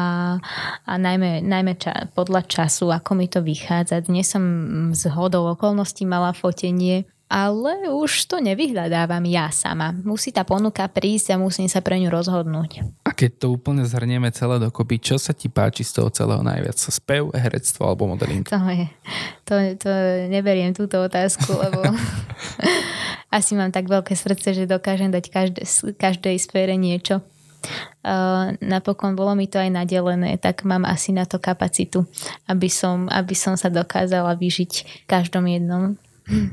a 0.85 0.93
najmä, 0.97 1.41
najmä 1.45 1.77
ča, 1.81 2.13
podľa 2.13 2.45
času, 2.45 2.93
ako 2.93 3.11
mi 3.17 3.27
to 3.29 3.41
vychádza. 3.41 4.05
Dnes 4.05 4.29
som 4.29 4.45
z 4.93 5.09
hodou 5.13 5.49
okolností 5.53 6.05
mala 6.05 6.37
fotenie 6.37 7.09
ale 7.29 7.93
už 7.93 8.25
to 8.25 8.41
nevyhľadávam 8.41 9.21
ja 9.29 9.53
sama. 9.53 9.93
Musí 9.93 10.33
tá 10.33 10.49
ponuka 10.49 10.89
prísť 10.89 11.37
a 11.37 11.41
musím 11.41 11.69
sa 11.69 11.85
pre 11.85 12.01
ňu 12.01 12.09
rozhodnúť. 12.09 13.05
A 13.05 13.13
keď 13.13 13.45
to 13.45 13.47
úplne 13.53 13.85
zhrnieme 13.85 14.33
celé 14.33 14.57
dokopy, 14.57 14.97
čo 14.97 15.21
sa 15.21 15.37
ti 15.37 15.53
páči 15.53 15.85
z 15.85 16.01
toho 16.01 16.09
celého 16.09 16.41
najviac? 16.41 16.81
Spev, 16.81 17.29
herectvo 17.37 17.85
alebo 17.85 18.09
modeling? 18.09 18.49
To 18.49 18.57
je, 18.73 18.89
to, 19.45 19.55
to 19.77 19.91
neberiem 20.33 20.73
túto 20.73 21.05
otázku, 21.05 21.53
lebo 21.53 21.85
asi 23.29 23.53
mám 23.53 23.73
tak 23.73 23.89
veľké 23.89 24.17
srdce, 24.17 24.57
že 24.57 24.71
dokážem 24.71 25.13
dať 25.13 25.25
každé, 25.29 25.63
každej 25.97 26.37
sfére 26.41 26.75
niečo. 26.77 27.21
Uh, 28.07 28.55
napokon 28.63 29.19
bolo 29.19 29.35
mi 29.35 29.51
to 29.51 29.59
aj 29.59 29.69
nadelené, 29.69 30.39
tak 30.39 30.63
mám 30.63 30.87
asi 30.87 31.11
na 31.11 31.27
to 31.27 31.43
kapacitu, 31.43 32.07
aby 32.47 32.71
som, 32.71 33.11
aby 33.11 33.35
som 33.35 33.59
sa 33.59 33.67
dokázala 33.67 34.39
vyžiť 34.39 35.05
každom 35.11 35.51
jednom. 35.51 35.99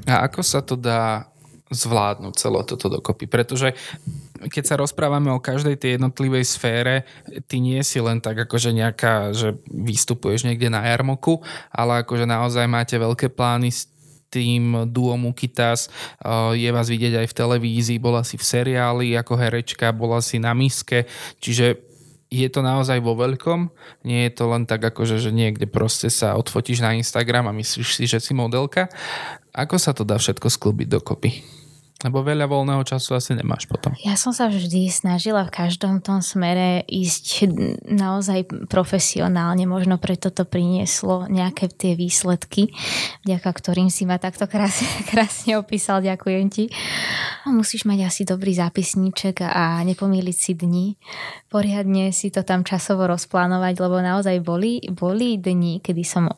A 0.10 0.26
ako 0.26 0.42
sa 0.42 0.66
to 0.66 0.74
dá 0.74 1.30
zvládnuť 1.70 2.34
celé 2.36 2.60
toto 2.66 2.88
dokopy? 2.90 3.30
Pretože 3.30 3.78
keď 4.50 4.64
sa 4.66 4.76
rozprávame 4.82 5.34
o 5.34 5.42
každej 5.42 5.78
tej 5.78 5.90
jednotlivej 5.98 6.46
sfére, 6.46 7.08
ty 7.50 7.58
nie 7.58 7.82
si 7.82 7.98
len 7.98 8.22
tak 8.22 8.46
akože 8.46 8.70
nejaká, 8.76 9.34
že 9.34 9.58
vystupuješ 9.70 10.46
niekde 10.46 10.70
na 10.70 10.86
jarmoku, 10.86 11.42
ale 11.74 12.06
akože 12.06 12.30
naozaj 12.30 12.66
máte 12.70 12.96
veľké 12.98 13.34
plány 13.34 13.74
tým 14.36 14.92
duom 14.92 15.32
Ukitas, 15.32 15.88
je 16.52 16.68
vás 16.68 16.92
vidieť 16.92 17.24
aj 17.24 17.28
v 17.32 17.38
televízii, 17.40 18.04
bola 18.04 18.28
si 18.28 18.36
v 18.36 18.44
seriáli 18.44 19.16
ako 19.16 19.40
herečka, 19.40 19.96
bola 19.96 20.20
si 20.20 20.44
na 20.44 20.52
miske, 20.52 21.08
čiže 21.40 21.80
je 22.28 22.52
to 22.52 22.60
naozaj 22.60 23.00
vo 23.00 23.16
veľkom, 23.16 23.72
nie 24.04 24.28
je 24.28 24.32
to 24.36 24.52
len 24.52 24.68
tak 24.68 24.84
akože, 24.84 25.24
že 25.24 25.32
niekde 25.32 25.72
proste 25.72 26.12
sa 26.12 26.36
odfotíš 26.36 26.84
na 26.84 26.92
Instagram 27.00 27.48
a 27.48 27.56
myslíš 27.56 27.90
si, 27.96 28.04
že 28.12 28.20
si 28.20 28.36
modelka. 28.36 28.92
Ako 29.56 29.80
sa 29.80 29.96
to 29.96 30.04
dá 30.04 30.20
všetko 30.20 30.52
sklbiť 30.52 30.88
dokopy? 31.00 31.32
Lebo 32.06 32.22
veľa 32.22 32.46
voľného 32.46 32.86
času 32.86 33.18
asi 33.18 33.34
nemáš 33.34 33.66
potom. 33.66 33.98
Ja 34.06 34.14
som 34.14 34.30
sa 34.30 34.46
vždy 34.46 34.94
snažila 34.94 35.42
v 35.50 35.58
každom 35.58 36.06
tom 36.06 36.22
smere 36.22 36.86
ísť 36.86 37.50
naozaj 37.90 38.70
profesionálne. 38.70 39.66
Možno 39.66 39.98
preto 39.98 40.30
to 40.30 40.46
prinieslo 40.46 41.26
nejaké 41.26 41.66
tie 41.66 41.98
výsledky, 41.98 42.70
vďaka 43.26 43.50
ktorým 43.50 43.90
si 43.90 44.06
ma 44.06 44.22
takto 44.22 44.46
krásne, 44.46 44.86
krásne 45.10 45.58
opísal. 45.58 46.06
Ďakujem 46.06 46.46
ti. 46.54 46.70
Musíš 47.50 47.90
mať 47.90 48.06
asi 48.06 48.22
dobrý 48.22 48.54
zápisníček 48.54 49.42
a 49.42 49.82
nepomýliť 49.82 50.38
si 50.38 50.54
dni. 50.54 50.88
Poriadne 51.50 52.14
si 52.14 52.30
to 52.30 52.46
tam 52.46 52.62
časovo 52.62 53.10
rozplánovať, 53.10 53.74
lebo 53.82 53.98
naozaj 53.98 54.38
boli, 54.46 54.78
boli 54.94 55.42
dni, 55.42 55.82
kedy 55.82 56.06
som 56.06 56.30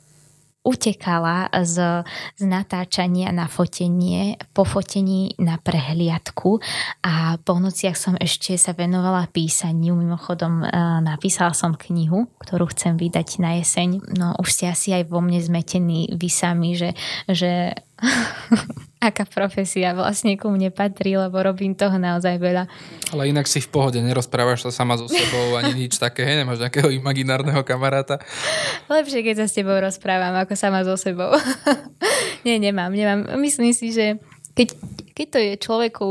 utekala 0.68 1.48
z, 1.64 2.04
z 2.36 2.44
natáčania 2.44 3.32
na 3.32 3.48
fotenie, 3.48 4.36
po 4.52 4.68
fotení 4.68 5.32
na 5.40 5.56
prehliadku 5.56 6.60
a 7.08 7.40
po 7.40 7.56
nociach 7.56 7.96
som 7.96 8.20
ešte 8.20 8.60
sa 8.60 8.76
venovala 8.76 9.32
písaniu. 9.32 9.96
Mimochodom 9.96 10.68
e, 10.68 10.68
napísala 11.08 11.56
som 11.56 11.80
knihu, 11.80 12.28
ktorú 12.44 12.68
chcem 12.76 13.00
vydať 13.00 13.40
na 13.40 13.64
jeseň. 13.64 14.04
No 14.20 14.36
už 14.36 14.52
ste 14.52 14.66
asi 14.68 14.92
aj 14.92 15.08
vo 15.08 15.24
mne 15.24 15.40
zmetení 15.40 16.12
vy 16.12 16.28
sami, 16.28 16.76
že, 16.76 16.92
že 17.32 17.72
aká 18.98 19.30
profesia 19.30 19.94
vlastne 19.94 20.34
ku 20.42 20.50
mne 20.50 20.74
patrí, 20.74 21.14
lebo 21.14 21.38
robím 21.38 21.78
toho 21.78 22.02
naozaj 22.02 22.42
veľa. 22.42 22.66
Ale 23.14 23.30
inak 23.30 23.46
si 23.46 23.62
v 23.62 23.70
pohode, 23.70 24.02
nerozprávaš 24.02 24.66
sa 24.66 24.72
sama 24.74 24.98
so 24.98 25.06
sebou 25.06 25.54
ani 25.54 25.86
nič 25.86 26.02
také, 26.02 26.26
hej, 26.26 26.42
nemáš 26.42 26.58
nejakého 26.66 26.90
imaginárneho 26.90 27.62
kamaráta? 27.62 28.18
Lepšie, 28.90 29.22
keď 29.22 29.36
sa 29.42 29.46
s 29.46 29.54
tebou 29.54 29.78
rozprávam, 29.78 30.34
ako 30.42 30.58
sama 30.58 30.82
so 30.82 30.98
sebou. 30.98 31.30
Nie, 32.46 32.58
nemám, 32.58 32.90
nemám. 32.90 33.38
Myslím 33.38 33.74
si, 33.76 33.94
že 33.94 34.18
keď, 34.58 34.74
keď 35.14 35.28
to 35.30 35.40
je 35.40 35.54
človeku 35.62 36.08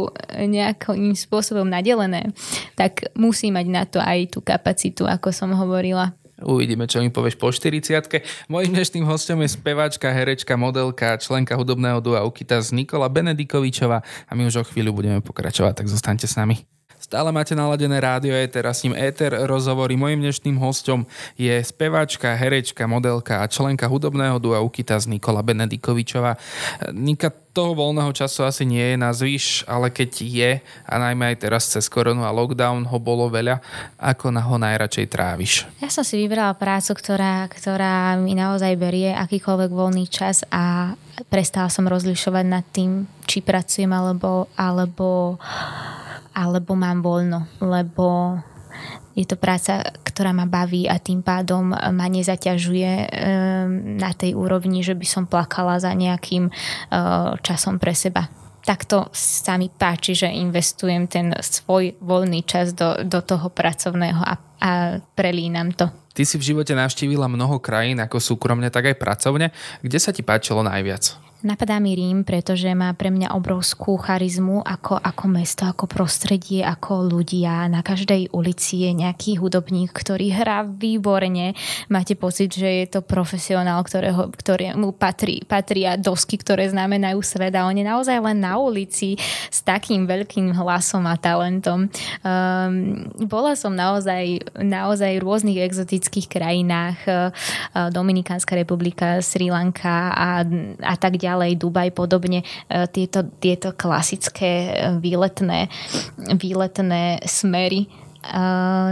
nejakým 0.46 1.18
spôsobom 1.18 1.66
nadelené, 1.66 2.30
tak 2.78 3.10
musí 3.18 3.50
mať 3.50 3.66
na 3.66 3.82
to 3.82 3.98
aj 3.98 4.30
tú 4.30 4.38
kapacitu, 4.38 5.10
ako 5.10 5.34
som 5.34 5.50
hovorila. 5.50 6.14
Uvidíme, 6.36 6.84
čo 6.84 7.00
mi 7.00 7.08
povieš 7.08 7.40
po 7.40 7.48
40 7.48 8.52
Mojím 8.52 8.76
dnešným 8.76 9.08
hostom 9.08 9.40
je 9.40 9.56
speváčka, 9.56 10.12
herečka, 10.12 10.52
modelka, 10.60 11.16
členka 11.16 11.56
hudobného 11.56 12.04
dua 12.04 12.28
Ukitas 12.28 12.76
Nikola 12.76 13.08
Benedikovičová 13.08 14.04
a 14.04 14.32
my 14.36 14.44
už 14.44 14.60
o 14.60 14.68
chvíľu 14.68 14.92
budeme 14.92 15.24
pokračovať, 15.24 15.80
tak 15.80 15.88
zostaňte 15.88 16.28
s 16.28 16.36
nami. 16.36 16.75
Stále 17.06 17.30
máte 17.30 17.54
naladené 17.54 18.02
rádio 18.02 18.34
Éter 18.34 18.66
a 18.66 18.74
s 18.74 18.82
ním 18.82 18.98
Éter 18.98 19.30
rozhovory. 19.46 19.94
Mojím 19.94 20.26
dnešným 20.26 20.58
hostom 20.58 21.06
je 21.38 21.54
speváčka, 21.62 22.34
herečka, 22.34 22.82
modelka 22.90 23.38
a 23.38 23.46
členka 23.46 23.86
hudobného 23.86 24.42
dua 24.42 24.58
Ukitas 24.58 25.06
Nikola 25.06 25.38
Benedikovičová. 25.38 26.34
Nika, 26.90 27.30
toho 27.54 27.78
voľného 27.78 28.10
času 28.10 28.42
asi 28.42 28.66
nie 28.66 28.82
je 28.82 28.96
na 28.98 29.14
zvyš, 29.14 29.62
ale 29.70 29.94
keď 29.94 30.10
je, 30.18 30.50
a 30.82 30.94
najmä 30.98 31.30
aj 31.30 31.46
teraz 31.46 31.70
cez 31.70 31.86
koronu 31.86 32.26
a 32.26 32.34
lockdown 32.34 32.82
ho 32.90 32.98
bolo 32.98 33.30
veľa, 33.30 33.62
ako 34.02 34.34
na 34.34 34.42
ho 34.42 34.58
najradšej 34.58 35.06
tráviš? 35.06 35.62
Ja 35.78 35.86
som 35.94 36.02
si 36.02 36.18
vybrala 36.18 36.58
prácu, 36.58 36.90
ktorá, 36.90 37.46
ktorá 37.46 38.18
mi 38.18 38.34
naozaj 38.34 38.74
berie 38.74 39.14
akýkoľvek 39.14 39.70
voľný 39.70 40.10
čas 40.10 40.42
a 40.50 40.98
prestala 41.30 41.70
som 41.70 41.86
rozlišovať 41.86 42.44
nad 42.50 42.66
tým, 42.74 43.06
či 43.30 43.46
pracujem 43.46 43.94
alebo, 43.94 44.50
alebo 44.58 45.38
alebo 46.36 46.76
mám 46.76 47.00
voľno, 47.00 47.48
lebo 47.64 48.36
je 49.16 49.24
to 49.24 49.40
práca, 49.40 49.80
ktorá 50.04 50.36
ma 50.36 50.44
baví 50.44 50.84
a 50.84 51.00
tým 51.00 51.24
pádom 51.24 51.72
ma 51.72 52.06
nezaťažuje 52.12 52.92
ehm, 53.08 53.96
na 53.96 54.12
tej 54.12 54.36
úrovni, 54.36 54.84
že 54.84 54.92
by 54.92 55.06
som 55.08 55.24
plakala 55.24 55.80
za 55.80 55.96
nejakým 55.96 56.52
eh, 56.52 57.30
časom 57.40 57.80
pre 57.80 57.96
seba. 57.96 58.28
Takto 58.66 59.08
sa 59.14 59.56
mi 59.56 59.70
páči, 59.70 60.12
že 60.12 60.26
investujem 60.26 61.06
ten 61.06 61.30
svoj 61.38 61.96
voľný 62.02 62.42
čas 62.42 62.74
do, 62.74 62.98
do 63.06 63.22
toho 63.22 63.46
pracovného 63.46 64.18
a, 64.20 64.34
a 64.58 64.70
prelínam 65.14 65.70
to. 65.70 65.86
Ty 66.16 66.24
si 66.24 66.40
v 66.40 66.56
živote 66.56 66.72
navštívila 66.72 67.28
mnoho 67.28 67.60
krajín, 67.60 68.00
ako 68.00 68.16
súkromne, 68.16 68.72
tak 68.72 68.88
aj 68.88 68.96
pracovne. 68.96 69.52
Kde 69.84 69.98
sa 70.00 70.16
ti 70.16 70.24
páčilo 70.24 70.64
najviac? 70.64 71.26
Napadá 71.44 71.76
mi 71.76 71.92
Rím, 71.92 72.24
pretože 72.24 72.72
má 72.72 72.96
pre 72.96 73.12
mňa 73.12 73.36
obrovskú 73.36 74.00
charizmu 74.00 74.64
ako, 74.64 74.96
ako 74.96 75.24
mesto, 75.28 75.68
ako 75.68 75.84
prostredie, 75.84 76.64
ako 76.64 77.12
ľudia. 77.12 77.68
Na 77.68 77.84
každej 77.84 78.32
ulici 78.32 78.88
je 78.88 78.96
nejaký 78.96 79.36
hudobník, 79.36 79.92
ktorý 79.92 80.32
hrá 80.32 80.64
výborne. 80.64 81.52
Máte 81.92 82.16
pocit, 82.16 82.56
že 82.56 82.66
je 82.82 82.86
to 82.88 83.04
profesionál, 83.04 83.84
ktorého, 83.84 84.32
ktorému 84.32 84.96
patrí, 84.96 85.44
patria 85.44 86.00
dosky, 86.00 86.40
ktoré 86.40 86.72
znamenajú 86.72 87.20
svet 87.20 87.52
a 87.52 87.68
on 87.68 87.76
je 87.76 87.84
naozaj 87.84 88.16
len 88.16 88.40
na 88.40 88.56
ulici 88.56 89.20
s 89.52 89.60
takým 89.60 90.08
veľkým 90.08 90.56
hlasom 90.56 91.04
a 91.04 91.20
talentom. 91.20 91.92
Um, 92.24 93.12
bola 93.28 93.52
som 93.60 93.76
naozaj, 93.76 94.56
naozaj 94.56 95.20
rôznych 95.20 95.60
exotických 95.60 96.05
krajinách. 96.08 96.98
Uh, 97.06 97.90
Dominikánska 97.90 98.56
republika, 98.56 99.20
Sri 99.20 99.50
Lanka 99.50 100.12
a, 100.12 100.44
a 100.80 100.94
tak 100.96 101.16
ďalej 101.20 101.58
Dubaj 101.60 101.92
podobne, 101.92 102.42
e, 102.68 102.86
tieto, 102.88 103.26
tieto 103.40 103.72
klasické 103.76 104.50
e, 104.50 104.72
výletné, 105.00 105.68
výletné 106.36 107.24
smery 107.24 107.88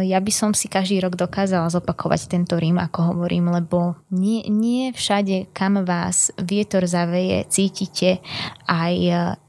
ja 0.05 0.18
by 0.22 0.31
som 0.31 0.55
si 0.55 0.70
každý 0.70 1.03
rok 1.03 1.18
dokázala 1.18 1.66
zopakovať 1.66 2.31
tento 2.31 2.55
Rím, 2.55 2.79
ako 2.79 3.14
hovorím, 3.14 3.50
lebo 3.50 3.98
nie, 4.14 4.46
nie 4.46 4.94
všade, 4.94 5.50
kam 5.50 5.83
vás 5.83 6.31
vietor 6.38 6.87
zaveje, 6.87 7.42
cítite 7.50 8.22
aj 8.70 8.94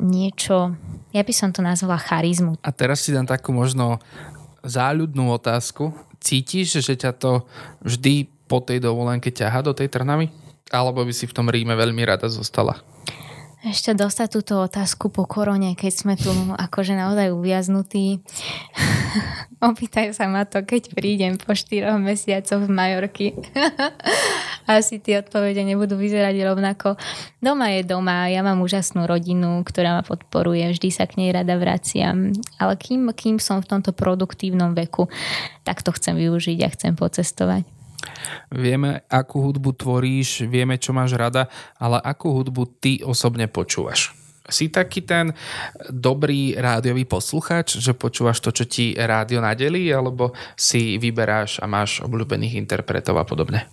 niečo, 0.01 0.73
ja 1.13 1.21
by 1.21 1.33
som 1.37 1.53
to 1.53 1.61
nazvala 1.61 2.01
charizmu. 2.01 2.57
A 2.65 2.69
teraz 2.73 3.05
si 3.05 3.13
dám 3.13 3.29
takú 3.29 3.53
možno 3.53 4.01
záľudnú 4.65 5.29
otázku. 5.37 5.93
Cítiš, 6.25 6.81
že 6.81 6.97
ťa 6.97 7.13
to 7.21 7.45
vždy 7.85 8.25
po 8.49 8.57
tej 8.57 8.81
dovolenke 8.81 9.29
ťaha 9.29 9.61
do 9.61 9.77
tej 9.77 9.93
Trnavy? 9.93 10.33
Alebo 10.73 11.05
by 11.05 11.13
si 11.13 11.29
v 11.29 11.35
tom 11.37 11.45
Ríme 11.45 11.77
veľmi 11.77 12.01
rada 12.01 12.25
zostala? 12.25 12.81
Ešte 13.65 13.97
dostať 13.97 14.27
túto 14.29 14.61
otázku 14.61 15.09
po 15.09 15.25
korone, 15.25 15.73
keď 15.73 15.91
sme 15.91 16.13
tu 16.13 16.29
akože 16.53 16.93
naozaj 16.93 17.33
uviaznutí. 17.33 18.21
Opýtaj 19.73 20.13
sa 20.13 20.29
ma 20.29 20.45
to, 20.45 20.61
keď 20.61 20.93
prídem 20.93 21.41
po 21.41 21.57
4 21.57 21.97
mesiacoch 21.97 22.61
z 22.61 22.69
Majorky. 22.69 23.33
Asi 24.69 25.01
tie 25.01 25.25
odpovede 25.25 25.65
nebudú 25.65 25.97
vyzerať 25.97 26.37
rovnako. 26.45 26.97
Doma 27.41 27.73
je 27.73 27.81
doma, 27.81 28.29
ja 28.29 28.45
mám 28.45 28.61
úžasnú 28.61 29.09
rodinu, 29.09 29.65
ktorá 29.65 29.97
ma 29.97 30.03
podporuje, 30.05 30.69
vždy 30.69 30.89
sa 30.93 31.09
k 31.09 31.17
nej 31.21 31.33
rada 31.33 31.57
vraciam. 31.57 32.37
Ale 32.61 32.77
kým, 32.77 33.09
kým 33.17 33.41
som 33.41 33.65
v 33.65 33.69
tomto 33.73 33.97
produktívnom 33.97 34.77
veku, 34.77 35.09
tak 35.65 35.81
to 35.81 35.89
chcem 35.93 36.13
využiť 36.17 36.61
a 36.61 36.69
chcem 36.69 36.93
pocestovať. 36.93 37.74
Vieme, 38.51 39.03
akú 39.09 39.41
hudbu 39.41 39.75
tvoríš, 39.75 40.45
vieme, 40.45 40.79
čo 40.79 40.95
máš 40.95 41.17
rada, 41.17 41.49
ale 41.79 41.99
akú 42.01 42.31
hudbu 42.31 42.79
ty 42.79 43.01
osobne 43.01 43.49
počúvaš? 43.49 44.13
Si 44.45 44.69
taký 44.69 45.01
ten 45.01 45.33
dobrý 45.89 46.53
rádiový 46.53 47.09
posluchač, 47.09 47.81
že 47.81 47.97
počúvaš 47.97 48.45
to, 48.45 48.53
čo 48.53 48.69
ti 48.69 48.93
rádio 48.93 49.41
nadelí, 49.41 49.89
alebo 49.89 50.37
si 50.53 51.01
vyberáš 51.01 51.57
a 51.61 51.65
máš 51.65 52.05
obľúbených 52.05 52.61
interpretov 52.61 53.17
a 53.17 53.25
podobne? 53.25 53.65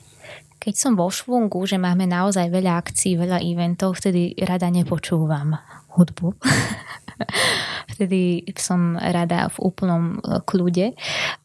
Keď 0.57 0.75
som 0.79 0.95
vo 0.97 1.11
švungu, 1.11 1.61
že 1.68 1.77
máme 1.77 2.09
naozaj 2.09 2.49
veľa 2.49 2.79
akcií, 2.81 3.18
veľa 3.18 3.42
eventov, 3.45 3.99
vtedy 4.01 4.33
rada 4.40 4.71
nepočúvam 4.73 5.59
hudbu. 5.99 6.38
Vtedy 7.92 8.44
som 8.57 8.96
rada 8.96 9.51
v 9.53 9.57
úplnom 9.62 10.18
e, 10.18 10.40
kľude, 10.44 10.94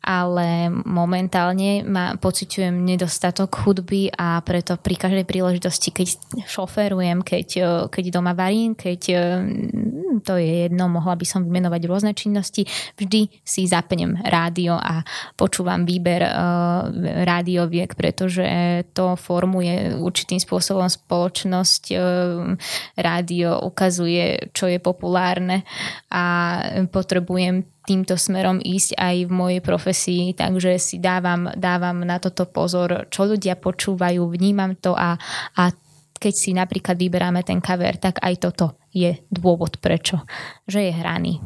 ale 0.05 0.69
momentálne 0.71 1.83
ma 1.83 2.15
pociťujem 2.15 2.85
nedostatok 2.85 3.65
hudby 3.65 4.13
a 4.13 4.39
preto 4.45 4.77
pri 4.77 4.95
každej 4.95 5.25
príležitosti, 5.25 5.89
keď 5.91 6.07
šoferujem, 6.45 7.25
keď, 7.25 7.47
e, 7.57 7.67
keď 7.91 8.03
doma 8.13 8.37
varím, 8.37 8.77
keď 8.77 9.01
e, 9.11 9.17
to 10.23 10.37
je 10.37 10.69
jedno, 10.69 10.89
mohla 10.89 11.13
by 11.17 11.25
som 11.25 11.45
vymenovať 11.45 11.81
rôzne 11.85 12.11
činnosti, 12.17 12.65
vždy 12.97 13.29
si 13.45 13.69
zapnem 13.69 14.17
rádio 14.25 14.77
a 14.77 15.05
počúvam 15.37 15.85
výber 15.85 16.25
rádioviek, 17.21 17.93
pretože 17.93 18.41
to 18.97 19.13
formuje 19.13 19.93
určitým 19.93 20.41
spôsobom 20.41 20.89
spoločnosť. 20.89 21.93
Rádio 22.97 23.61
ukazuje, 23.61 24.49
čo 24.57 24.65
je 24.65 24.81
populárne 24.81 25.56
a 26.11 26.23
potrebujem 26.91 27.63
týmto 27.87 28.19
smerom 28.19 28.59
ísť 28.59 28.99
aj 28.99 29.15
v 29.25 29.31
mojej 29.31 29.61
profesii, 29.63 30.35
takže 30.35 30.75
si 30.75 30.99
dávam, 30.99 31.47
dávam 31.55 32.03
na 32.03 32.19
toto 32.19 32.43
pozor, 32.49 33.07
čo 33.07 33.23
ľudia 33.23 33.55
počúvajú, 33.55 34.27
vnímam 34.27 34.75
to 34.75 34.91
a, 34.91 35.15
a 35.55 35.63
keď 36.17 36.33
si 36.33 36.51
napríklad 36.51 36.97
vyberáme 36.97 37.45
ten 37.45 37.61
cover, 37.61 37.95
tak 38.01 38.19
aj 38.19 38.35
toto 38.41 38.81
je 38.91 39.15
dôvod 39.29 39.77
prečo, 39.77 40.25
že 40.65 40.89
je 40.89 40.91
hraný. 40.91 41.39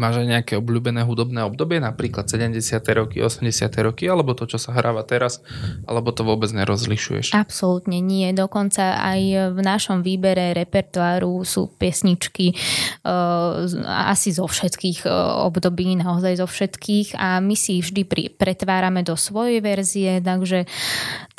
Máš 0.00 0.24
aj 0.24 0.28
nejaké 0.32 0.52
obľúbené 0.56 1.04
hudobné 1.04 1.44
obdobie, 1.44 1.76
napríklad 1.76 2.24
70. 2.24 2.56
roky, 2.96 3.20
80. 3.20 3.68
roky, 3.84 4.08
alebo 4.08 4.32
to, 4.32 4.48
čo 4.48 4.56
sa 4.56 4.72
hráva 4.72 5.04
teraz, 5.04 5.44
alebo 5.84 6.08
to 6.08 6.24
vôbec 6.24 6.48
nerozlišuješ? 6.48 7.36
Absolútne 7.36 8.00
nie. 8.00 8.32
Dokonca 8.32 8.96
aj 8.96 9.52
v 9.52 9.60
našom 9.60 10.00
výbere 10.00 10.56
repertoáru 10.56 11.44
sú 11.44 11.68
piesničky 11.76 12.56
uh, 13.04 13.68
asi 14.08 14.32
zo 14.32 14.48
všetkých 14.48 15.04
uh, 15.04 15.44
období, 15.44 15.92
naozaj 16.00 16.40
zo 16.40 16.48
všetkých 16.48 17.20
a 17.20 17.44
my 17.44 17.52
si 17.52 17.84
ich 17.84 17.92
vždy 17.92 18.02
pri, 18.08 18.22
pretvárame 18.32 19.04
do 19.04 19.20
svojej 19.20 19.60
verzie, 19.60 20.24
takže, 20.24 20.64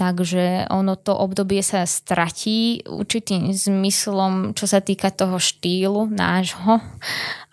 takže 0.02 0.66
ono 0.74 0.98
to 0.98 1.14
obdobie 1.14 1.62
sa 1.62 1.86
stratí 1.86 2.82
určitým 2.90 3.54
zmyslom, 3.54 4.58
čo 4.58 4.66
sa 4.66 4.82
týka 4.82 5.14
toho 5.14 5.38
štýlu 5.38 6.10
nášho 6.10 6.82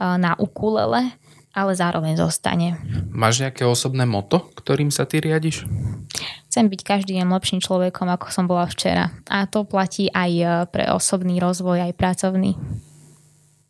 na 0.01 0.33
ukulele 0.41 0.79
ukulele, 0.79 1.13
ale 1.53 1.73
zároveň 1.75 2.15
zostane. 2.17 2.79
Máš 3.11 3.43
nejaké 3.43 3.67
osobné 3.67 4.07
moto, 4.07 4.47
ktorým 4.55 4.95
sa 4.95 5.05
ty 5.05 5.19
riadiš? 5.19 5.67
Chcem 6.49 6.71
byť 6.71 6.81
každý 6.83 7.19
deň 7.19 7.29
lepším 7.29 7.61
človekom, 7.61 8.09
ako 8.09 8.27
som 8.31 8.45
bola 8.49 8.65
včera. 8.71 9.11
A 9.29 9.45
to 9.45 9.69
platí 9.69 10.09
aj 10.09 10.31
e, 10.33 10.45
pre 10.71 10.89
osobný 10.89 11.39
rozvoj, 11.43 11.85
aj 11.85 11.93
pracovný. 11.99 12.57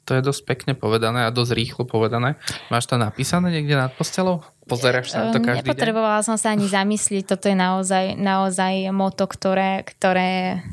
To 0.09 0.16
je 0.16 0.25
dosť 0.25 0.42
pekne 0.49 0.73
povedané 0.73 1.29
a 1.29 1.31
dosť 1.31 1.53
rýchlo 1.53 1.85
povedané. 1.85 2.40
Máš 2.73 2.88
to 2.88 2.97
napísané 2.97 3.53
niekde 3.53 3.77
nad 3.77 3.92
postelou? 3.92 4.40
Pozeráš 4.64 5.12
sa 5.12 5.29
na 5.29 5.37
to 5.37 5.44
každý 5.44 5.68
Nepotrebovala 5.68 6.25
deň? 6.25 6.27
som 6.33 6.37
sa 6.40 6.57
ani 6.57 6.64
zamyslieť. 6.64 7.37
Toto 7.37 7.53
je 7.53 7.57
naozaj, 7.57 8.16
naozaj 8.16 8.88
moto, 8.88 9.29
ktoré, 9.29 9.85
ktoré 9.85 10.64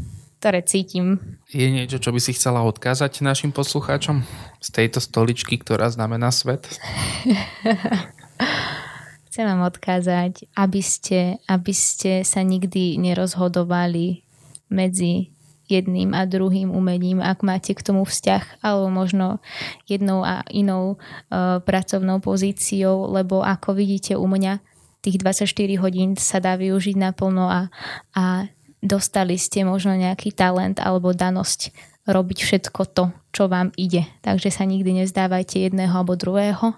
ktoré 0.45 0.62
cítim. 0.62 1.17
Je 1.50 1.65
niečo, 1.74 1.98
čo 1.98 2.13
by 2.13 2.21
si 2.21 2.38
chcela 2.38 2.62
odkázať 2.69 3.26
našim 3.26 3.50
poslucháčom 3.50 4.21
z 4.62 4.69
tejto 4.69 5.02
stoličky, 5.02 5.58
ktorá 5.58 5.89
znamená 5.89 6.30
svet? 6.30 6.69
Chcem 9.26 9.50
vám 9.50 9.65
odkázať, 9.65 10.45
aby 10.54 10.86
ste, 10.86 11.41
aby 11.50 11.74
ste 11.74 12.21
sa 12.21 12.45
nikdy 12.45 13.02
nerozhodovali 13.02 14.21
medzi 14.69 15.34
jedným 15.65 16.13
a 16.13 16.30
druhým 16.30 16.69
umením, 16.69 17.21
ak 17.21 17.41
máte 17.41 17.73
k 17.73 17.82
tomu 17.82 18.06
vzťah, 18.06 18.62
alebo 18.62 18.88
možno 18.93 19.25
jednou 19.89 20.21
a 20.21 20.45
inou 20.54 20.95
uh, 20.95 21.60
pracovnou 21.62 22.21
pozíciou, 22.21 23.10
lebo 23.10 23.41
ako 23.41 23.73
vidíte 23.78 24.13
u 24.17 24.25
mňa, 24.25 24.62
tých 25.06 25.21
24 25.21 25.45
hodín 25.86 26.17
sa 26.17 26.41
dá 26.41 26.58
využiť 26.58 26.97
naplno 26.97 27.45
a, 27.45 27.69
a 28.17 28.49
dostali 28.82 29.38
ste 29.38 29.62
možno 29.62 29.93
nejaký 29.93 30.34
talent 30.34 30.82
alebo 30.82 31.13
danosť 31.13 31.69
robiť 32.06 32.39
všetko 32.41 32.82
to, 32.93 33.06
čo 33.34 33.49
vám 33.49 33.73
ide. 33.78 34.06
Takže 34.21 34.54
sa 34.54 34.65
nikdy 34.65 35.06
nezdávajte 35.06 35.62
jedného 35.62 35.89
alebo 35.89 36.17
druhého. 36.17 36.78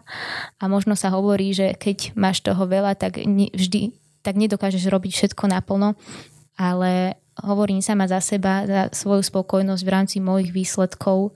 A 0.59 0.63
možno 0.71 0.95
sa 0.95 1.11
hovorí, 1.11 1.51
že 1.51 1.75
keď 1.75 2.15
máš 2.15 2.43
toho 2.43 2.63
veľa, 2.63 2.95
tak 2.95 3.19
vždy 3.27 3.91
tak 4.23 4.35
nedokážeš 4.35 4.87
robiť 4.91 5.11
všetko 5.15 5.43
naplno, 5.51 5.95
ale 6.59 7.19
hovorím 7.43 7.81
sama 7.81 8.07
za 8.07 8.21
seba, 8.23 8.65
za 8.65 8.81
svoju 8.89 9.21
spokojnosť 9.21 9.83
v 9.83 9.93
rámci 9.93 10.17
mojich 10.17 10.53
výsledkov. 10.55 11.35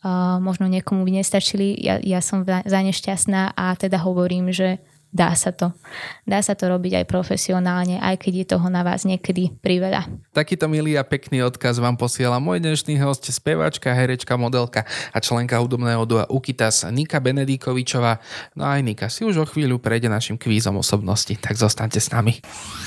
Uh, 0.00 0.38
možno 0.38 0.68
niekomu 0.70 1.02
by 1.06 1.22
nestačili, 1.22 1.74
ja, 1.78 1.98
ja 1.98 2.20
som 2.22 2.46
za 2.46 2.80
nešťastná 2.80 3.56
a 3.56 3.74
teda 3.74 4.00
hovorím, 4.02 4.54
že 4.54 4.78
dá 5.10 5.34
sa 5.34 5.50
to. 5.50 5.74
Dá 6.22 6.38
sa 6.38 6.54
to 6.54 6.70
robiť 6.70 7.02
aj 7.02 7.06
profesionálne, 7.10 7.98
aj 7.98 8.22
keď 8.22 8.32
je 8.32 8.46
toho 8.54 8.66
na 8.70 8.86
vás 8.86 9.02
niekedy 9.02 9.50
priveľa. 9.58 10.06
Takýto 10.30 10.70
milý 10.70 10.94
a 10.94 11.02
pekný 11.02 11.42
odkaz 11.42 11.82
vám 11.82 11.98
posiela 11.98 12.38
môj 12.38 12.62
dnešný 12.62 12.94
host, 13.02 13.26
speváčka, 13.26 13.90
herečka, 13.90 14.38
modelka 14.38 14.86
a 15.10 15.18
členka 15.18 15.58
hudobného 15.58 16.06
dua 16.06 16.24
Ukitas 16.30 16.86
Nika 16.86 17.18
Benedíkovičová. 17.18 18.22
No 18.54 18.70
aj 18.70 18.80
Nika 18.86 19.06
si 19.10 19.26
už 19.26 19.42
o 19.42 19.46
chvíľu 19.50 19.82
prejde 19.82 20.06
našim 20.06 20.38
kvízom 20.38 20.78
osobnosti, 20.78 21.34
tak 21.42 21.58
zostaňte 21.58 21.98
s 21.98 22.14
nami. 22.14 22.38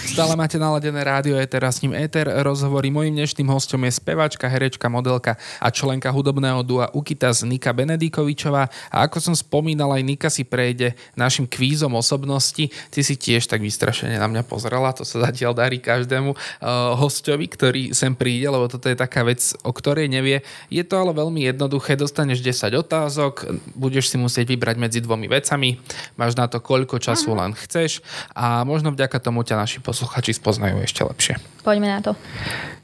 Stále 0.08 0.40
máte 0.40 0.56
naladené 0.56 1.04
rádio 1.04 1.36
Eter 1.36 1.68
a 1.68 1.72
s 1.76 1.84
ním 1.84 1.92
Eter. 1.92 2.32
Rozhovorí 2.32 2.88
mojim 2.88 3.20
dnešným 3.20 3.52
hostom 3.52 3.84
je 3.84 4.00
speváčka, 4.00 4.48
herečka, 4.48 4.88
modelka 4.88 5.36
a 5.60 5.68
členka 5.68 6.08
hudobného 6.08 6.64
dua 6.64 6.88
Ukitas 6.96 7.44
Nika 7.44 7.76
Benedíkovičová. 7.76 8.72
A 8.88 8.98
ako 9.04 9.20
som 9.20 9.36
spomínal, 9.36 9.92
aj 9.92 10.04
Nika 10.08 10.30
si 10.32 10.48
prejde 10.48 10.96
našim 11.20 11.44
kvízom 11.44 11.92
osobnosti 11.92 12.13
osobnosti. 12.14 12.70
Ty 12.94 13.00
si 13.02 13.18
tiež 13.18 13.50
tak 13.50 13.66
vystrašene 13.66 14.22
na 14.22 14.30
mňa 14.30 14.46
pozrela, 14.46 14.94
to 14.94 15.02
sa 15.02 15.26
zatiaľ 15.26 15.58
darí 15.58 15.82
každému 15.82 16.38
uh, 16.38 16.94
hostovi, 17.02 17.50
ktorý 17.50 17.98
sem 17.98 18.14
príde, 18.14 18.46
lebo 18.46 18.70
toto 18.70 18.86
je 18.86 18.94
taká 18.94 19.26
vec, 19.26 19.42
o 19.66 19.74
ktorej 19.74 20.06
nevie. 20.06 20.46
Je 20.70 20.86
to 20.86 21.02
ale 21.02 21.18
veľmi 21.18 21.50
jednoduché, 21.50 21.98
dostaneš 21.98 22.46
10 22.46 22.78
otázok, 22.86 23.34
budeš 23.74 24.14
si 24.14 24.22
musieť 24.22 24.54
vybrať 24.54 24.78
medzi 24.78 25.00
dvomi 25.02 25.26
vecami, 25.26 25.82
máš 26.14 26.38
na 26.38 26.46
to 26.46 26.62
koľko 26.62 27.02
času 27.02 27.34
len 27.34 27.58
chceš 27.58 28.06
a 28.38 28.62
možno 28.62 28.94
vďaka 28.94 29.18
tomu 29.18 29.42
ťa 29.42 29.58
naši 29.58 29.82
posluchači 29.82 30.38
spoznajú 30.38 30.86
ešte 30.86 31.02
lepšie. 31.02 31.34
Poďme 31.66 31.90
na 31.90 32.00
to. 32.06 32.14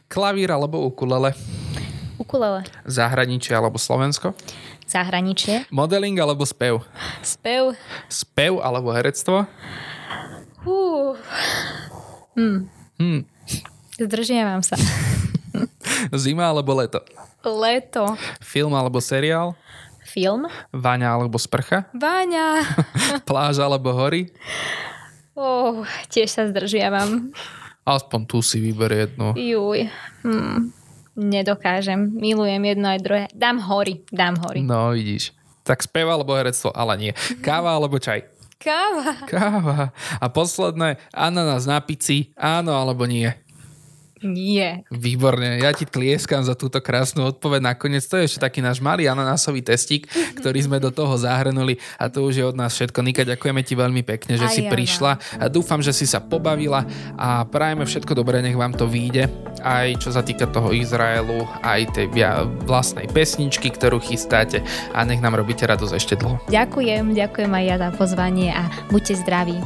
Klavír 0.10 0.50
alebo 0.50 0.82
ukulele? 0.82 1.38
Ukulele. 2.18 2.66
Zahraničie 2.90 3.54
alebo 3.54 3.78
Slovensko? 3.78 4.34
Zahraničie. 4.90 5.70
Modeling 5.70 6.18
alebo 6.18 6.42
spev? 6.50 6.82
Spev. 7.22 7.78
Spev 8.10 8.58
alebo 8.58 8.90
herectvo? 8.90 9.46
Uh. 10.66 11.14
Hm. 12.34 12.66
Hm. 12.98 13.22
Zdržiavam 14.02 14.66
sa. 14.66 14.74
Zima 16.18 16.50
alebo 16.50 16.74
leto? 16.74 17.06
Leto. 17.46 18.18
Film 18.42 18.74
alebo 18.74 18.98
seriál? 18.98 19.54
Film. 20.10 20.50
Váňa 20.74 21.14
alebo 21.14 21.38
sprcha? 21.38 21.86
Váňa. 21.94 22.66
Pláž 23.30 23.62
alebo 23.62 23.94
hory? 23.94 24.34
Oh, 25.38 25.86
tiež 26.10 26.34
sa 26.34 26.50
zdržiavam. 26.50 27.30
Aspoň 27.86 28.22
tu 28.26 28.42
si 28.42 28.58
vyber 28.58 29.06
jednu. 29.06 29.38
Juj. 29.38 29.86
Hm 30.26 30.79
nedokážem. 31.20 32.16
Milujem 32.16 32.64
jedno 32.64 32.88
aj 32.88 33.00
druhé. 33.04 33.24
Dám 33.36 33.60
hory, 33.60 34.08
dám 34.08 34.40
hory. 34.40 34.64
No, 34.64 34.96
vidíš. 34.96 35.36
Tak 35.68 35.84
speva 35.84 36.16
alebo 36.16 36.34
herectvo, 36.34 36.72
ale 36.72 36.96
nie. 36.96 37.12
Káva 37.44 37.76
alebo 37.76 38.00
čaj? 38.00 38.24
Káva. 38.60 39.16
Káva. 39.28 39.92
A 40.20 40.26
posledné, 40.32 41.00
ananás 41.12 41.68
na 41.68 41.80
pici, 41.84 42.32
áno 42.36 42.76
alebo 42.76 43.04
nie? 43.08 43.32
Nie. 44.24 44.84
Výborne, 44.92 45.64
ja 45.64 45.72
ti 45.72 45.88
tlieskam 45.88 46.44
za 46.44 46.56
túto 46.56 46.84
krásnu 46.84 47.24
odpoveď. 47.32 47.76
Nakoniec 47.76 48.04
to 48.04 48.20
je 48.20 48.28
ešte 48.28 48.40
taký 48.44 48.60
náš 48.60 48.84
malý 48.84 49.08
ananásový 49.08 49.64
testík, 49.64 50.12
ktorý 50.36 50.60
sme 50.66 50.78
do 50.84 50.92
toho 50.92 51.16
zahrnuli 51.16 51.80
a 51.96 52.12
to 52.12 52.28
už 52.28 52.34
je 52.40 52.46
od 52.46 52.56
nás 52.56 52.76
všetko. 52.76 53.00
Nika, 53.00 53.24
ďakujeme 53.24 53.62
ti 53.64 53.74
veľmi 53.80 54.04
pekne, 54.04 54.36
že 54.36 54.48
Aj 54.48 54.54
si 54.54 54.62
ja 54.68 54.72
prišla. 54.72 55.12
A 55.40 55.46
dúfam, 55.48 55.80
že 55.80 55.96
si 55.96 56.04
sa 56.04 56.20
pobavila 56.20 56.84
a 57.16 57.48
prajeme 57.48 57.88
všetko 57.88 58.12
dobré, 58.12 58.44
nech 58.44 58.60
vám 58.60 58.76
to 58.76 58.88
vyjde. 58.88 59.32
Aj 59.64 59.88
čo 60.00 60.12
sa 60.12 60.24
týka 60.24 60.48
toho 60.48 60.72
Izraelu, 60.72 61.44
aj 61.64 61.96
tej 61.96 62.08
vlastnej 62.64 63.08
pesničky, 63.12 63.72
ktorú 63.72 64.00
chystáte 64.00 64.64
a 64.96 65.04
nech 65.04 65.20
nám 65.24 65.36
robíte 65.40 65.68
radosť 65.68 65.94
ešte 65.96 66.14
dlho. 66.20 66.40
Ďakujem, 66.52 67.16
ďakujem 67.16 67.52
aj 67.52 67.64
ja 67.68 67.76
za 67.80 67.90
pozvanie 67.96 68.52
a 68.52 68.68
buďte 68.92 69.20
zdraví. 69.24 69.58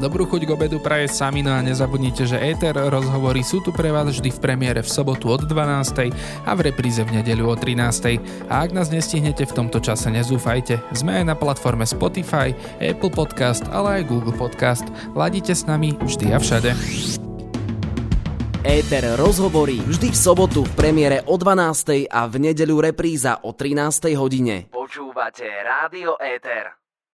Dobrú 0.00 0.28
chuť 0.28 0.44
k 0.44 0.50
obedu 0.52 0.78
praje 0.80 1.08
sami, 1.08 1.40
no 1.40 1.52
a 1.52 1.64
nezabudnite, 1.64 2.28
že 2.28 2.38
Éter 2.38 2.76
rozhovory 2.76 3.40
sú 3.40 3.64
tu 3.64 3.72
pre 3.72 3.85
vás 3.90 4.08
vždy 4.10 4.30
v 4.30 4.38
premiére 4.38 4.80
v 4.80 4.90
sobotu 4.90 5.28
od 5.28 5.44
12. 5.44 6.14
a 6.46 6.50
v 6.54 6.60
repríze 6.70 7.02
v 7.02 7.20
nedeľu 7.20 7.52
o 7.52 7.56
13. 7.58 8.50
A 8.50 8.64
ak 8.64 8.70
nás 8.70 8.94
nestihnete 8.94 9.44
v 9.44 9.52
tomto 9.52 9.82
čase, 9.82 10.08
nezúfajte. 10.08 10.78
Sme 10.94 11.20
aj 11.20 11.24
na 11.30 11.34
platforme 11.34 11.84
Spotify, 11.84 12.54
Apple 12.78 13.12
Podcast, 13.12 13.66
ale 13.74 14.02
aj 14.02 14.08
Google 14.08 14.36
Podcast. 14.36 14.86
Ladite 15.12 15.52
s 15.52 15.66
nami 15.66 15.98
vždy 15.98 16.32
a 16.32 16.38
všade. 16.38 16.70
Éter 18.66 19.06
rozhovorí 19.14 19.78
vždy 19.78 20.10
v 20.10 20.18
sobotu 20.18 20.66
v 20.66 20.72
premiére 20.74 21.22
o 21.30 21.38
12. 21.38 22.10
a 22.10 22.26
v 22.26 22.50
nedeľu 22.50 22.90
repríza 22.90 23.38
o 23.46 23.54
13. 23.54 24.10
hodine. 24.18 24.66
Počúvate 24.74 25.46
Rádio 25.46 26.18
Éter. 26.18 26.85